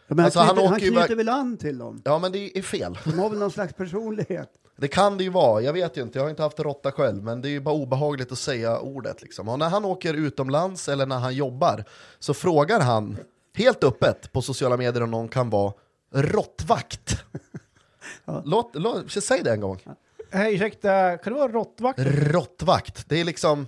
[0.09, 2.01] Ja, men alltså, han han knyter, han åker ju knyter väl an till dem?
[2.05, 2.97] Ja, men det är fel.
[3.03, 4.49] De har väl någon slags personlighet?
[4.77, 7.23] Det kan det ju vara, jag vet ju inte, jag har inte haft råtta själv,
[7.23, 9.21] men det är ju bara obehagligt att säga ordet.
[9.21, 9.49] Liksom.
[9.49, 11.83] Och när han åker utomlands eller när han jobbar
[12.19, 13.17] så frågar han
[13.55, 15.73] helt öppet på sociala medier om någon kan vara
[16.13, 17.23] råttvakt.
[18.43, 19.79] Låt, låt, säg det en gång.
[20.31, 21.99] Hej, ursäkta, kan du vara råttvakt?
[22.03, 23.67] Råttvakt, det är liksom...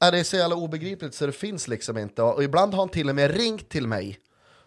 [0.00, 2.22] Är det är så jävla obegripligt så det finns liksom inte.
[2.22, 4.18] Och ibland har han till och med ringt till mig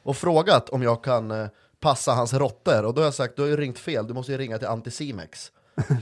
[0.04, 1.48] och frågat om jag kan eh,
[1.80, 2.86] passa hans råttor.
[2.86, 4.68] Och då har jag sagt, du har ju ringt fel, du måste ju ringa till
[4.68, 5.52] Anticimex.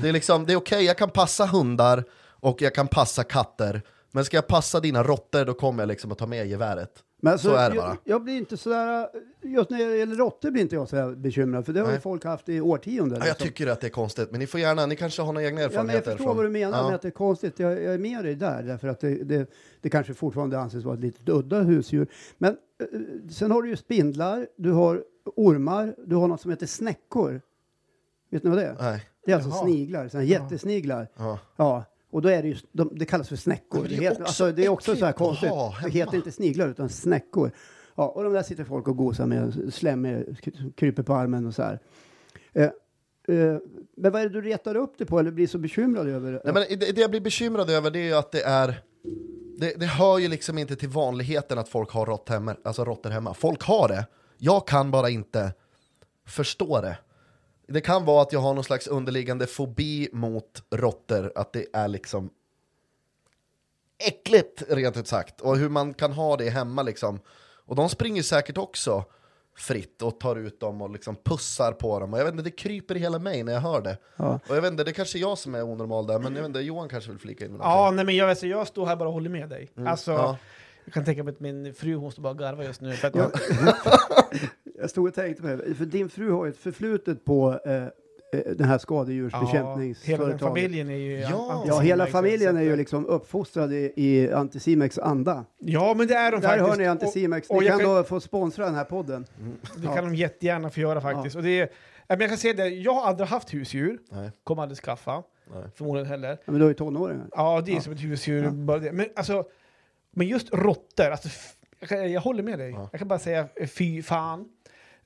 [0.01, 3.81] Det är liksom, det är okej, jag kan passa hundar och jag kan passa katter.
[4.11, 7.03] Men ska jag passa dina råttor då kommer jag liksom att ta med geväret.
[7.21, 7.97] Men alltså, Så är det jag, bara.
[8.03, 9.07] jag blir inte sådär,
[9.41, 12.01] just när det gäller råttor blir inte jag så bekymrad, för det har ju Nej.
[12.01, 13.17] folk haft i årtionden.
[13.19, 13.47] Ja, jag liksom.
[13.47, 15.67] tycker att det är konstigt, men ni får gärna, ni kanske har några egna Ja,
[15.67, 16.11] men jag erfarenheter.
[16.11, 16.85] förstår från- vad du menar Ja.
[16.85, 17.59] med att det är konstigt.
[17.59, 19.49] Jag, jag är med dig där, därför att det, det,
[19.81, 22.07] det kanske fortfarande anses vara ett litet udda husdjur.
[22.37, 22.57] Men
[22.93, 22.99] eh,
[23.31, 25.03] sen har du ju spindlar, du har
[25.35, 27.41] ormar, du har något som heter snäckor.
[28.31, 28.75] Vet ni vad det är?
[28.79, 29.09] Nej.
[29.25, 29.63] Det är alltså Jaha.
[29.63, 31.07] sniglar, här jättesniglar.
[31.17, 31.39] Ja.
[31.55, 33.87] Ja, och då är det ju, de, det kallas för snäckor.
[33.89, 35.51] Det är också alltså, det är också så här att konstigt.
[35.83, 37.51] Det heter inte sniglar utan snäckor.
[37.95, 40.37] Ja, och de där sitter folk och gosar med, slem med,
[40.75, 41.79] kryper på armen och så här.
[42.53, 43.57] Eh, eh,
[43.97, 46.41] men vad är det du retar upp dig på eller blir så bekymrad över?
[46.43, 48.81] Nej, men det, det jag blir bekymrad över det är ju att det är
[49.59, 53.09] det, det hör ju liksom inte till vanligheten att folk har rått hemma, alltså råttor
[53.09, 53.33] hemma.
[53.33, 54.05] Folk har det,
[54.37, 55.53] jag kan bara inte
[56.27, 56.97] förstå det.
[57.69, 61.87] Det kan vara att jag har någon slags underliggande fobi mot råttor, att det är
[61.87, 62.29] liksom
[64.07, 65.41] äckligt rent ut sagt.
[65.41, 67.19] Och hur man kan ha det hemma liksom.
[67.65, 69.03] Och de springer säkert också
[69.57, 72.13] fritt och tar ut dem och liksom pussar på dem.
[72.13, 73.97] Och jag vet inte, det kryper i hela mig när jag hör det.
[74.15, 74.39] Ja.
[74.49, 76.47] Och jag vet inte, det kanske är jag som är onormal där, men jag vet
[76.49, 78.95] inte, Johan kanske vill flika in med Ja, nej, men jag, alltså, jag står här
[78.95, 79.71] bara och håller med dig.
[79.87, 80.37] Alltså, ja.
[80.85, 82.93] Jag kan tänka mig att min fru hon står bara och garvar just nu.
[82.93, 83.31] För att Ja.
[84.81, 87.73] Jag stod och tänkte på det, för din fru har ju ett förflutet på eh,
[87.73, 87.87] eh,
[88.31, 90.39] den här ja, hela skadedjursbekämpningsföretaget.
[90.41, 91.19] familjen är ju...
[91.19, 91.63] Ja.
[91.67, 95.45] Ja, hela familjen är ju så- liksom uppfostrad i, i Anticimex anda.
[95.57, 96.69] Ja, men det är de Där faktiskt.
[96.69, 97.49] hör ni Anticimex.
[97.49, 99.25] Och- och Ni kan kan- då få sponsra den här podden.
[99.77, 101.35] Det kan de jättegärna få göra faktiskt.
[101.35, 101.69] Och det är,
[102.07, 104.31] Ja, men jag kan säga det, jag har aldrig haft husdjur, Nej.
[104.43, 105.23] kommer aldrig skaffa,
[105.53, 105.63] Nej.
[105.75, 106.29] förmodligen heller.
[106.29, 107.25] Ja, men du har ju tonåringar.
[107.31, 108.49] Ja, det är som ett husdjur.
[108.49, 108.91] Bara det.
[108.91, 109.43] Men, alltså,
[110.11, 111.29] men just råttor, alltså,
[111.79, 112.71] jag, kan- jag håller med dig.
[112.71, 112.89] Ja.
[112.91, 114.45] Jag kan bara säga eh, fy fan.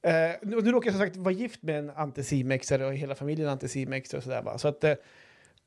[0.04, 3.48] Eh, nu, nu råkar jag som sagt vara gift med en antisimexare och hela familjen
[3.48, 4.42] är antisimexare och sådär.
[4.42, 4.58] Va?
[4.58, 4.94] Så att, eh,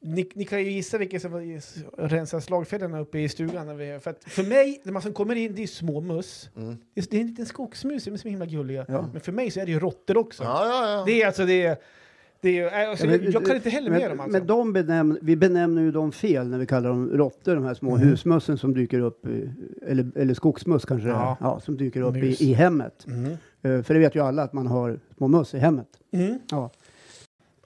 [0.01, 1.61] ni, ni kan ju gissa vilka som
[1.99, 3.67] rensar slagfällarna uppe i stugan.
[3.67, 6.51] När vi, för, att, för mig, när man som kommer in, det är små mus.
[6.57, 6.77] Mm.
[6.95, 8.85] Det är, det är en liten skogsmus, de är så himla gulliga.
[8.89, 9.09] Ja.
[9.13, 10.45] Men för mig så är det ju råttor också.
[10.45, 11.05] Ja, ja.
[11.07, 11.83] Det är alltså det.
[12.41, 14.39] Det är, alltså, Ja, men- jag kan inte heller men, med dem alltså.
[14.39, 17.75] Men de benämn, vi benämner ju dem fel när vi kallar dem råttor, de här
[17.75, 19.51] små husmössen som dyker upp, i,
[19.87, 21.37] eller, eller skogsmöss kanske Ja.
[21.41, 23.07] ja, som dyker upp i, i hemmet.
[23.07, 23.33] Mm.
[23.63, 25.89] Eh, för det vet ju alla att man har små möss i hemmet.
[26.13, 26.39] Mm.
[26.51, 26.71] Ja.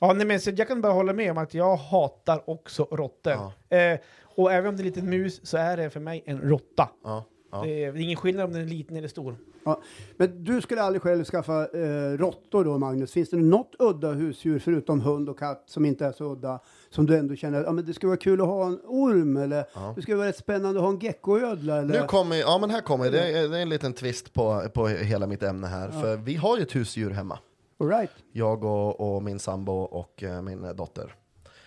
[0.00, 3.32] Ja, nej, men så jag kan bara hålla med om att jag hatar också råttor.
[3.32, 3.76] Ja.
[3.76, 3.98] Eh,
[4.36, 6.88] och även om det är en liten mus så är det för mig en råtta.
[7.04, 7.62] ja, ja.
[7.64, 9.36] Det, är, det är ingen skillnad om den är liten eller stor.
[9.64, 9.80] Ja.
[10.16, 13.12] Men du skulle aldrig själv skaffa eh, råttor då, Magnus?
[13.12, 17.06] Finns det något udda husdjur förutom hund och katt som inte är så udda, som
[17.06, 19.92] du ändå känner, ja men det skulle vara kul att ha en orm eller Ja.
[19.96, 22.00] det skulle vara rätt spännande att ha en geckoödla eller?
[22.00, 24.86] Nu kommer, ja men här kommer, det är, det är en liten twist på, på
[24.88, 27.38] hela mitt ämne här, för vi har ju ett husdjur hemma.
[27.80, 28.10] All right.
[28.32, 31.14] Jag och, och min sambo och eh, min dotter.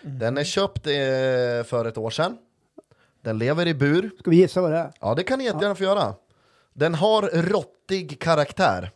[0.04, 0.18] Mm.
[0.18, 0.92] Den är köpt eh,
[1.66, 2.36] för ett år sedan.
[3.22, 4.10] Den lever i bur.
[4.18, 4.92] Ska vi gissa vad det är?
[5.00, 6.14] Ja, det kan ni jättegärna få göra.
[6.74, 8.90] Den har råttig karaktär.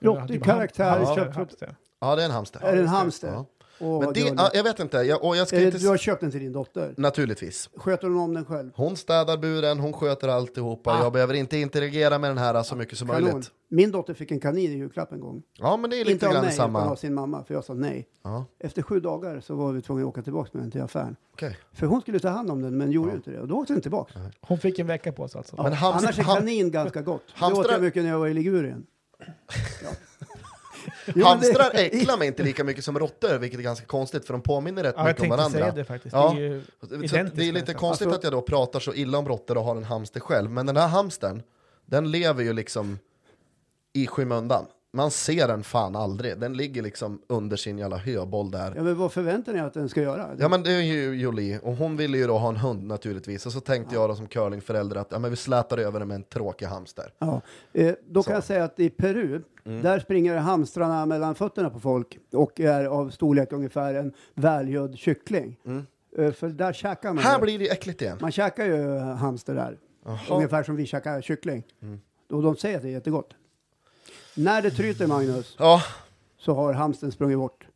[0.00, 1.76] Råttig karaktär, hamster.
[2.00, 2.60] Ja, det är en hamster.
[2.60, 3.28] Är det en hamster?
[3.28, 3.46] Ja.
[3.82, 4.36] Åh, Men vad det, gulligt.
[4.38, 5.78] ja, jag vet inte, jag, och jag ska Är det- inte...
[5.78, 6.94] Du har köpt den till din dotter?
[6.96, 7.70] Naturligtvis.
[7.76, 8.70] Sköter hon om den själv?
[8.74, 10.90] Hon städar buren, hon sköter alltihopa.
[10.90, 11.02] Ah.
[11.02, 13.22] Jag behöver inte interagera med den här så mycket som Kanon.
[13.24, 13.50] möjligt.
[13.68, 15.42] Min dotter fick en kanin i julklapp en gång.
[15.58, 16.84] Ja, men det är lite Inte grann mig, samma.
[16.90, 18.06] av sin mamma, för jag sa nej.
[18.22, 21.16] Ja, Efter sju dagar så var vi tvungna att åka tillbaka med den till affären.
[21.32, 21.58] okej.
[21.72, 23.40] För hon skulle ta hand om den, men gjorde inte det.
[23.40, 24.12] Och då åkte den tillbaka.
[24.40, 25.54] Hon fick en vecka på sig alltså.
[25.56, 25.62] Ja.
[25.62, 27.22] Men hamst- Annars är ham- kanin ganska gott.
[27.26, 28.86] Det Hamstrar- åt jag mycket när jag var i Ligurien.
[29.18, 29.90] Ja.
[31.14, 34.32] Jo, Hamstrar det- äcklar mig inte lika mycket som råttor, vilket är ganska konstigt för
[34.34, 35.58] de påminner rätt Ja, jag mycket om tänkte varandra.
[35.58, 36.12] säga det faktiskt.
[36.12, 36.32] Ja.
[36.36, 36.48] Det är
[36.98, 39.56] ju identiskt det är lite konstigt Alltså- att jag då pratar så illa om råttor
[39.58, 41.42] och har en hamster själv, men den här hamstern,
[41.86, 42.98] den lever ju liksom
[43.92, 44.66] i skymundan.
[44.94, 48.72] Man ser den fan aldrig, den ligger liksom under sin jävla höboll där.
[48.76, 50.30] Ja, men vad förväntar ni att den ska göra?
[50.38, 53.46] Ja men det är ju Jolie, och hon ville ju då ha en hund naturligtvis,
[53.46, 56.14] och så tänkte jag då som curlingförälder att ja, men vi slätar över den med
[56.14, 57.12] en tråkig hamster.
[57.18, 57.40] Ja.
[57.72, 58.30] Eh, då kan Så.
[58.30, 58.36] Mm.
[58.36, 63.10] jag säga att i Peru, där springer hamstrarna mellan fötterna på folk och är av
[63.10, 65.56] storlek ungefär en välgödd kyckling.
[66.18, 67.24] Eh, för där käkar man Mm.
[67.24, 67.42] Här ju.
[67.44, 68.18] blir det äckligt igen.
[68.20, 69.78] Man käkar ju hamster där.
[70.04, 70.18] Jaha.
[70.30, 71.62] Ungefär som vi käkar kyckling.
[71.82, 72.00] Mm.
[72.30, 73.30] Och de säger att det är jättegott.
[74.34, 75.82] När det tryter, Magnus, Ja,
[76.38, 77.66] så har hamsten sprungit bort.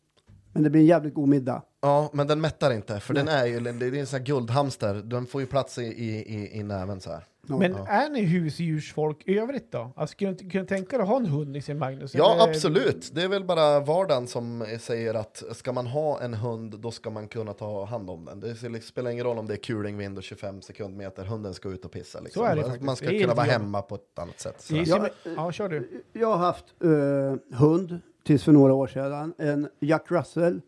[0.52, 1.62] Men det blir en jävligt god middag.
[1.82, 4.94] ja, men den mättar inte, för den är ju det är en sån här guldhamster,
[4.94, 7.24] den får ju plats i, i, i, i näven så här.
[7.48, 7.56] Ja.
[7.58, 9.92] Men är ni husdjursfolk i övrigt då?
[9.96, 12.14] Alltså, skulle du kunna tänka dig att ha en hund i sin Magnus?
[12.14, 13.10] Ja, Eller- absolut.
[13.14, 17.10] Det är väl bara vardagen som säger att ska man ha en hund, då ska
[17.10, 18.40] man kunna ta hand om den.
[18.40, 21.92] Det spelar ingen roll om det är kulingvind och 25 sekundmeter, hunden ska ut och
[21.92, 22.20] pissa.
[22.20, 22.40] Liksom.
[22.40, 22.82] Så är det faktiskt.
[22.84, 23.52] Man ska Det är kunna vara jobb.
[23.52, 24.60] hemma på ett annat sätt.
[24.60, 26.02] Som- ja, kör du.
[26.12, 29.34] Jag har haft eh, hund tills för några år sedan.
[29.38, 30.60] En Jack Russell.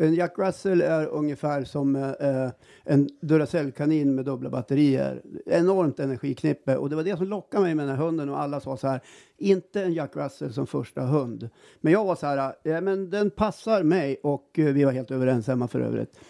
[0.00, 2.50] En Jack Russell är ungefär som eh, eh,
[2.84, 5.22] en Duracell-kanin med dubbla batterier.
[5.46, 6.76] Enormt energiknippe.
[6.76, 8.28] Och det var det som lockade mig med den här hunden.
[8.28, 9.00] Och alla sa så här,
[9.36, 11.48] inte en Jack Russell som första hund.
[11.80, 14.20] Men jag var så här, ja, men den passar mig.
[14.22, 16.20] Och eh, vi var helt överens hemma för övrigt.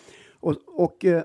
[0.41, 1.23] Och, och eh,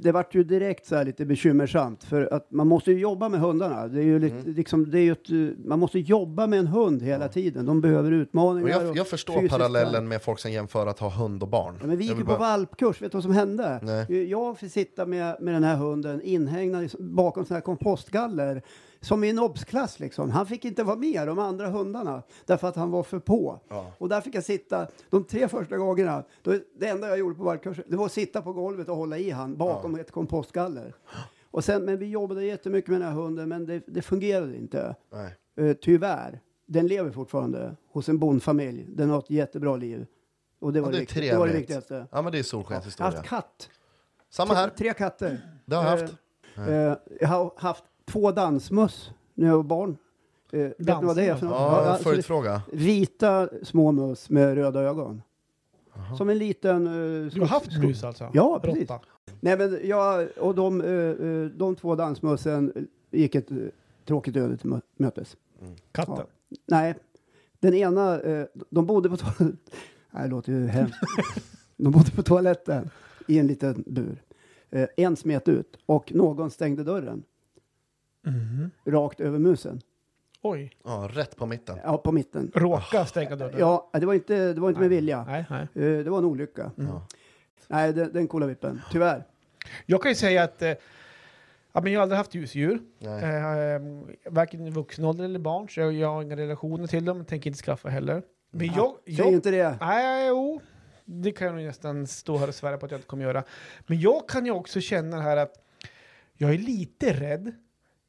[0.00, 3.40] det vart ju direkt så här lite bekymmersamt för att man måste ju jobba med
[3.40, 3.88] hundarna.
[3.88, 5.36] Det är ju, li- liksom, det är ju ett, eh,
[5.68, 7.66] man måste jobba med en hund hela tiden.
[7.66, 8.68] De behöver utmaningar.
[8.68, 11.74] jag, jag förstår parallellen med folk som jämför att ha hund och barn.
[11.80, 13.80] Ja, men vi gick ju på bara- valpkurs, vet du vad som hände?
[13.82, 14.30] Nej.
[14.30, 18.62] Jag fick sitta med, med den här hunden inhägnad bakom sån här kompostgaller.
[19.00, 20.30] Som i en obsklass liksom.
[20.30, 23.60] Han fick inte vara med de andra hundarna därför att han var för på.
[23.68, 23.86] Ja.
[23.98, 26.22] Och där fick jag sitta de tre första gångerna.
[26.42, 29.18] Då, det enda jag gjorde på valpkursen det var att sitta på golvet och hålla
[29.18, 30.94] i han bakom ett kompostgaller.
[31.50, 34.94] Och sen, men vi jobbade jättemycket med den här hunden men det, det fungerade inte.
[35.12, 35.34] Nej.
[35.68, 36.40] Eh, tyvärr.
[36.66, 38.86] Den lever fortfarande hos en bondfamilj.
[38.88, 40.06] Den har ett jättebra liv.
[40.60, 42.06] Och det var, Ja, det är det, det, var det viktigaste.
[42.12, 43.10] Ja men det är Jag har solskenshistoria.
[43.10, 43.70] haft katt.
[44.30, 45.40] Samma här, Tre katter.
[45.64, 46.14] det har jag haft.
[46.56, 49.96] eh, jag har haft två dansmöss när jag var barn.
[50.52, 51.54] Eh, vet ni vad det är för något?
[51.54, 52.62] Ja, alltså, följdfråga.
[52.72, 55.22] vita små möss med röda ögon.
[56.18, 56.86] Som en liten...
[56.86, 58.30] eh, Du har haft mus alltså?
[58.32, 58.88] Ja, precis.
[59.40, 63.56] Nej, men jag, och de, eh, eh, de två dansmössen gick ett eh,
[64.04, 65.36] tråkigt öde till mö- mötes.
[65.92, 66.14] Katten?
[66.18, 66.26] Ja.
[66.66, 66.94] Nej,
[67.60, 68.20] den ena,
[68.70, 69.58] de bodde på toaletten.
[70.10, 70.96] Nej, det låter ju hemskt.
[71.76, 72.90] De bodde på toaletten
[73.26, 74.22] i en liten bur.
[74.96, 77.22] En smet ut och någon stängde dörren
[78.22, 78.70] Mhm.
[78.84, 79.80] rakt över musen.
[80.42, 80.72] Oj.
[80.84, 81.78] Ja, rätt på mitten.
[81.84, 82.50] Ja, på mitten.
[82.54, 83.58] Råka stänga dörren?
[83.58, 85.24] Ja, det var inte, det var inte med vilja.
[85.24, 85.66] Nej, nej.
[85.74, 86.70] Det var en olycka.
[86.76, 87.06] Ja.
[87.68, 88.82] Nej, den, den coola vippen.
[88.92, 89.24] Tyvärr.
[89.86, 90.68] Jag kan ju säga att eh,
[91.72, 92.80] ja, men jag har aldrig haft husdjur.
[92.98, 93.24] Nej.
[93.74, 93.80] Eh,
[94.32, 97.24] varken i vuxen ålder eller barn, så jag, jag har inga relationer till dem.
[97.24, 98.22] Tänker inte skaffa heller.
[98.50, 98.94] Men jag...
[99.04, 99.76] Säg jag inte det.
[99.80, 100.60] nej, jo.
[101.04, 103.44] Det kan jag nog nästan stå här och svära på att jag inte kommer göra.
[103.86, 105.52] Men jag kan ju också känna här att
[106.34, 107.52] jag är lite rädd.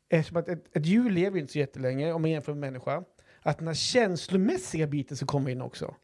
[0.09, 3.03] Eftersom att ett, ett djur lever ju inte så jättelänge om man jämför med människa.
[3.41, 5.95] Att den här känslomässiga biten ska komma in också.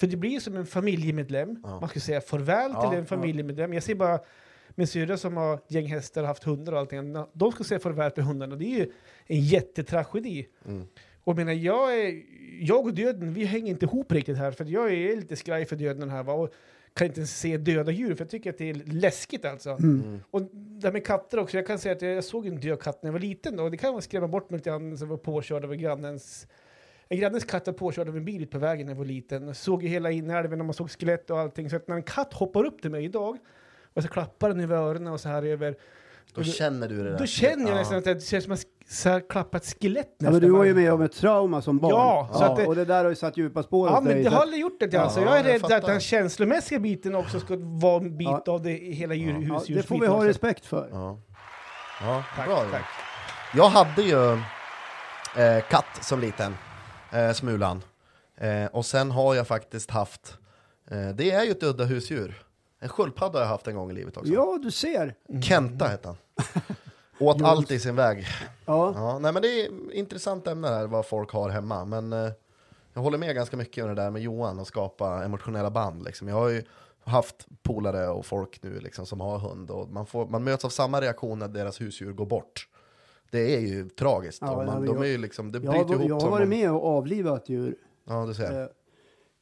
[0.00, 1.60] För det blir ju som en familjemedlem.
[1.62, 1.80] Ja.
[1.80, 3.72] Man ska säga farväl Ja, till en familjemedlem.
[3.72, 4.20] Jag ser bara
[4.68, 7.12] min syrra som har gäng hästar och haft hundar och allting.
[7.32, 8.56] De ska säga farväl till hundarna.
[8.56, 8.92] Det är ju
[9.26, 10.46] en jättetragedi.
[10.66, 10.86] Mm.
[11.24, 12.22] Och jag menar, jag, är,
[12.60, 14.50] jag och döden, vi hänger inte ihop riktigt här.
[14.50, 16.22] För jag är lite skraj för döden här.
[16.22, 16.32] Va?
[16.32, 16.54] Och
[16.94, 19.70] kan inte ens se döda djur, för jag tycker att det är läskigt alltså.
[19.70, 20.20] Mm.
[20.30, 23.02] Och det här med katter också, jag kan säga att jag såg en död katt
[23.02, 25.08] när jag var liten då, och det kan man skrämma bort mig lite grann som
[25.08, 26.48] var påkörd av grannens en
[27.18, 29.46] grannens katt var påkörd av en bil på vägen när jag var liten.
[29.46, 31.70] Jag såg ju hela inälven och man såg skelett och allting.
[31.70, 33.36] Så att när en katt hoppar upp till mig idag
[33.94, 35.74] och så klappar den över öronen och så här över.
[36.34, 37.18] Då känner du det där.
[37.18, 37.74] Då känner jag Ja.
[37.78, 40.48] nästan att det känns som att så här klappa ett skelett Ja, men nästan.
[40.50, 41.90] du var ju med om ett trauma som barn.
[41.90, 44.22] Ja, så att det- och det där har ju satt djupa spår Ja, men dig.
[44.24, 44.92] det har aldrig gjort det.
[44.92, 45.20] Ja, Alltså.
[45.20, 48.42] Jag är jag rädd att den känslomässiga biten också ska vara en bit Ja.
[48.46, 50.26] av det hela djur, ja, det får vi ha också.
[50.28, 50.88] respekt för.
[50.92, 51.18] Ja,
[52.02, 52.56] ja Tack, bra.
[52.72, 52.84] tack.
[53.54, 54.32] Jag hade ju
[55.36, 56.54] eh, katt som liten,
[57.12, 57.82] eh, Smulan.
[58.36, 60.38] Eh, och sen har jag faktiskt haft
[60.90, 62.42] Eh, det är ju ett udda husdjur.
[62.78, 64.32] En sköldpadda har jag haft en gång i livet också.
[64.32, 65.14] Ja, du ser.
[65.42, 66.16] Kenta hette han.
[67.18, 68.26] Åt allt i sin väg.
[68.66, 68.92] Ja.
[68.94, 71.84] Ja, nej, men det är intressant ämne här, vad folk har hemma.
[71.84, 72.30] Men eh,
[72.92, 76.04] jag håller med ganska mycket om det där med Johan och skapa emotionella band.
[76.04, 76.28] Liksom.
[76.28, 76.62] Jag har ju
[77.04, 80.68] haft polare och folk nu liksom, som har hund och man, får, man möts av
[80.68, 82.68] samma reaktion när deras husdjur går bort.
[83.30, 84.38] Det är ju tragiskt.
[84.42, 86.08] Ja, ja, man, de är jag- ju liksom, det Jag, bryter ihop.
[86.08, 87.74] jag har varit man- med och avlivat djur.
[88.04, 88.62] Ja, du ser.
[88.62, 88.68] Eh,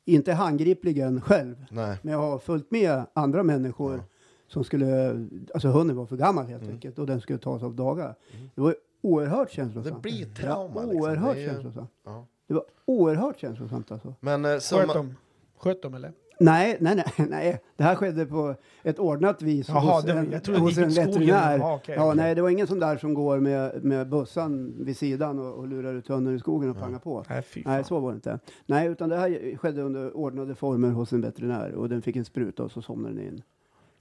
[0.04, 1.96] inte handgripligen själv, Nej.
[2.02, 4.02] men jag har följt med andra människor
[4.48, 5.10] som skulle,
[5.54, 6.74] alltså hunden var för gammal helt Mm.
[6.74, 8.14] enkelt och den skulle tas av dagar.
[8.54, 10.02] Det var oerhört Det känslosamt.
[10.02, 10.70] blir trauma.
[10.74, 11.00] Ja, liksom.
[11.00, 11.90] oerhört Det är ju- känslosamt.
[12.04, 12.26] Ja.
[12.46, 14.14] Det var oerhört känslosamt alltså.
[14.20, 15.14] Men eh, Sköt summa, dem.
[15.56, 16.12] Sköt dem eller?
[16.40, 17.60] Nej, nej, nej, nej.
[17.76, 20.90] Det här skedde på ett ordnat vis Jaha, hos det en, jag hos det en
[20.90, 21.58] veterinär.
[21.58, 24.96] Ja, okej, ja, nej, det var ingen sån där som går med, med bössan vid
[24.96, 27.24] sidan och, och lurar ut hunden i skogen och pangar på.
[27.28, 27.42] Nej.
[27.64, 28.38] Nej, så var det inte.
[28.66, 32.24] Nej, utan det här skedde under ordnade former hos en veterinär och den fick en
[32.24, 33.42] spruta och så somnade den in.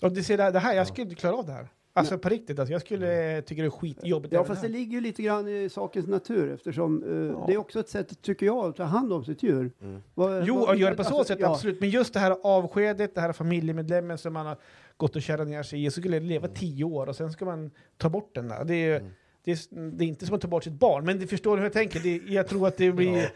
[0.02, 1.68] Och du ser det här, det här, jag skulle inte klara av det här.
[1.98, 4.34] Alltså på riktigt, alltså, jag skulle tycka det är skitjobbigt.
[4.34, 7.43] Ja, fast det ligger ju lite grann i sakens natur eftersom eh, Ja.
[7.48, 9.72] det är också ett sätt, tycker jag, att ta hand om sitt djur.
[10.14, 11.52] Vad- Jo, vad- och gör det på så alltså, sätt, ja.
[11.54, 11.80] absolut.
[11.82, 14.58] Men just det här avskedet, det här familjemedlemmen som man har
[14.98, 16.30] gått och kärat ner sig i, så skulle det Mm.
[16.30, 18.64] leva tio år och sen ska man ta bort den där.
[18.66, 19.12] Det är,
[19.43, 19.58] det är,
[19.91, 21.74] det är inte som att ta bort sitt barn, men det förstår du hur jag
[21.74, 22.00] tänker?
[22.00, 23.30] Det, jag tror att det blir...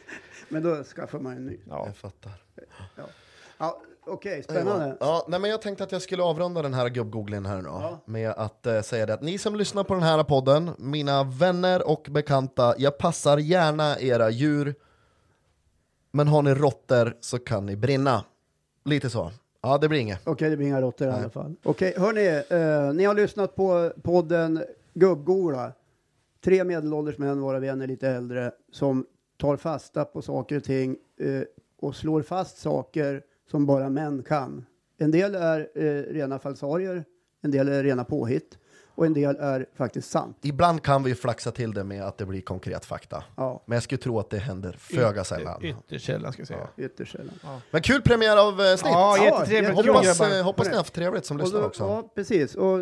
[0.50, 1.58] Men då skaffar man en ny.
[1.70, 1.84] Ja.
[1.86, 2.32] jag fattar.
[3.58, 4.98] Ja, Okej, spännande.
[5.00, 8.00] Ja, nej, men jag tänkte att jag skulle avrunda den här gubbgooglingen här nu Ja.
[8.06, 11.88] med att eh, säga det att ni som lyssnar på den här podden, mina vänner
[11.88, 14.76] och bekanta, jag passar gärna era djur,
[16.12, 18.24] men har ni råttor så kan ni brinna.
[18.86, 19.32] Lite så.
[19.62, 20.28] Ja, det blir inget.
[20.28, 21.56] Okej, det blir inga råttor i alla fall.
[21.64, 25.72] Okej, hörni, eh, ni har lyssnat på podden Gubbgola.
[26.44, 29.06] Tre medelålders män, varav en är lite äldre, som
[29.38, 31.42] tar fasta på saker och ting eh,
[31.80, 34.66] och slår fast saker som bara män kan.
[34.98, 37.04] En del är eh, rena falsarier,
[37.42, 38.58] en del är rena påhitt
[38.96, 40.38] och en del är faktiskt sant.
[40.42, 43.24] Ibland kan vi flaxa till det med att det blir konkret fakta.
[43.36, 45.64] Ja, Men jag skulle tro att det händer föga sällan.
[45.64, 46.68] Yttersällan, ska jag säga.
[46.78, 47.34] ytterst sällan.
[47.72, 48.92] Men kul premiär av eh, snitt!
[48.94, 49.86] Ja, Ja, jättetrevligt.
[49.86, 51.84] Hoppas, eh, hoppas ni har haft trevligt som lyssnar då, också.
[51.84, 52.56] ja, precis.
[52.56, 52.80] Och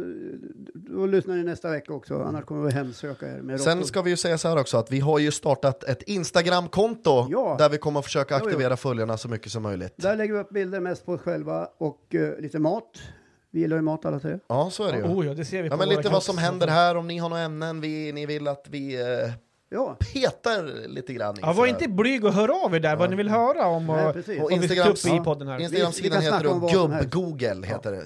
[0.73, 4.09] då lyssnar ni nästa vecka också, annars kommer vi hemsöka er med Sen ska vi
[4.09, 7.55] ju säga så här också att vi har ju startat ett Instagram-konto Ja.
[7.59, 8.47] där vi kommer att försöka Jo, jo.
[8.47, 9.93] aktivera följarna så mycket som möjligt.
[9.95, 12.83] Där lägger vi upp bilder mest på oss själva och eh, lite mat.
[13.51, 14.39] Vi gillar ju mat alla tre.
[14.47, 15.03] Ja, så är det ju.
[15.03, 17.07] Oh, ja, det ser vi Ja, på men våra lite vad som händer här, om
[17.07, 19.31] ni har några ämnen vi, ni vill att vi eh,
[19.71, 21.39] Ja, petar lite grann i.
[21.41, 21.67] Ja, var sådär.
[21.69, 24.39] inte blyg och hör av er där vad ni vill höra om Nej, och, precis.
[24.39, 25.57] Och och vi ska Instagrams- upp i podden här.
[25.57, 27.09] Vi- vi Instagram-sidan kan heter snacka om då vad som helst.
[27.09, 27.99] gubb-google, heter eh,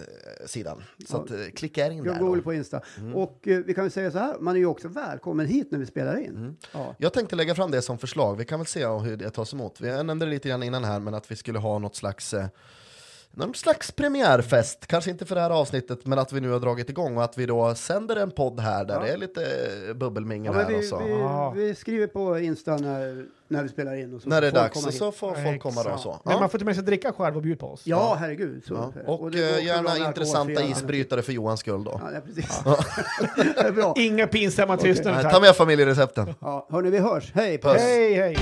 [0.46, 0.84] sidan.
[1.08, 2.20] Så att, eh, klicka er in där.
[2.20, 2.42] Google Då.
[2.44, 2.82] på Insta.
[2.98, 3.16] Mm.
[3.16, 5.80] Och eh, vi kan väl säga så här, man är ju också välkommen hit när
[5.80, 6.30] vi spelar in.
[6.30, 6.56] Mm.
[6.74, 6.96] Ja.
[6.98, 9.82] Jag tänkte lägga fram det som förslag, vi kan väl se hur det tas emot.
[9.82, 12.46] Vi nämnde det lite grann innan här, men att vi skulle ha något slags eh,
[13.36, 16.90] någon slags premiärfest, kanske inte för det här avsnittet, men att vi nu har dragit
[16.90, 19.02] igång och att vi då sänder en podd här där Ja.
[19.02, 19.42] det är lite
[19.88, 21.00] eh, bubbelmingel Ja, här vi, och så.
[21.04, 21.50] vi, Ja.
[21.56, 24.14] vi skriver på Insta när, när vi spelar in.
[24.16, 25.90] Och så När det är dags, komma och så får folk komma då.
[25.90, 26.20] och Så.
[26.24, 26.40] Men Ja.
[26.40, 27.82] man får till med sig dricka själv och bjuda på oss.
[27.86, 28.64] Ja, herregud.
[28.68, 28.74] Så.
[28.74, 29.02] Ja.
[29.12, 32.02] Och, också eh, gärna intressanta isbrytare för Johans skull då.
[32.14, 32.62] Ja, precis.
[33.56, 33.94] det är bra.
[33.98, 35.22] Inga pinsamma tystnader.
[35.24, 35.34] Tack.
[35.34, 36.34] ta med familjerecepten.
[36.40, 37.32] Ja, hörni, vi hörs.
[37.36, 37.82] Hej Puss.
[37.82, 38.38] Hej, hej!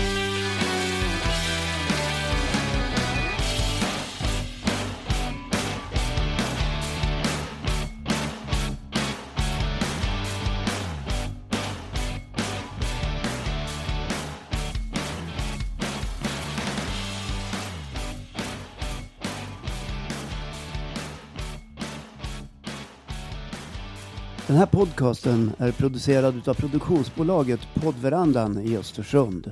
[24.51, 29.51] Den här podcasten är producerad av produktionsbolaget Poddverandan i Östersund.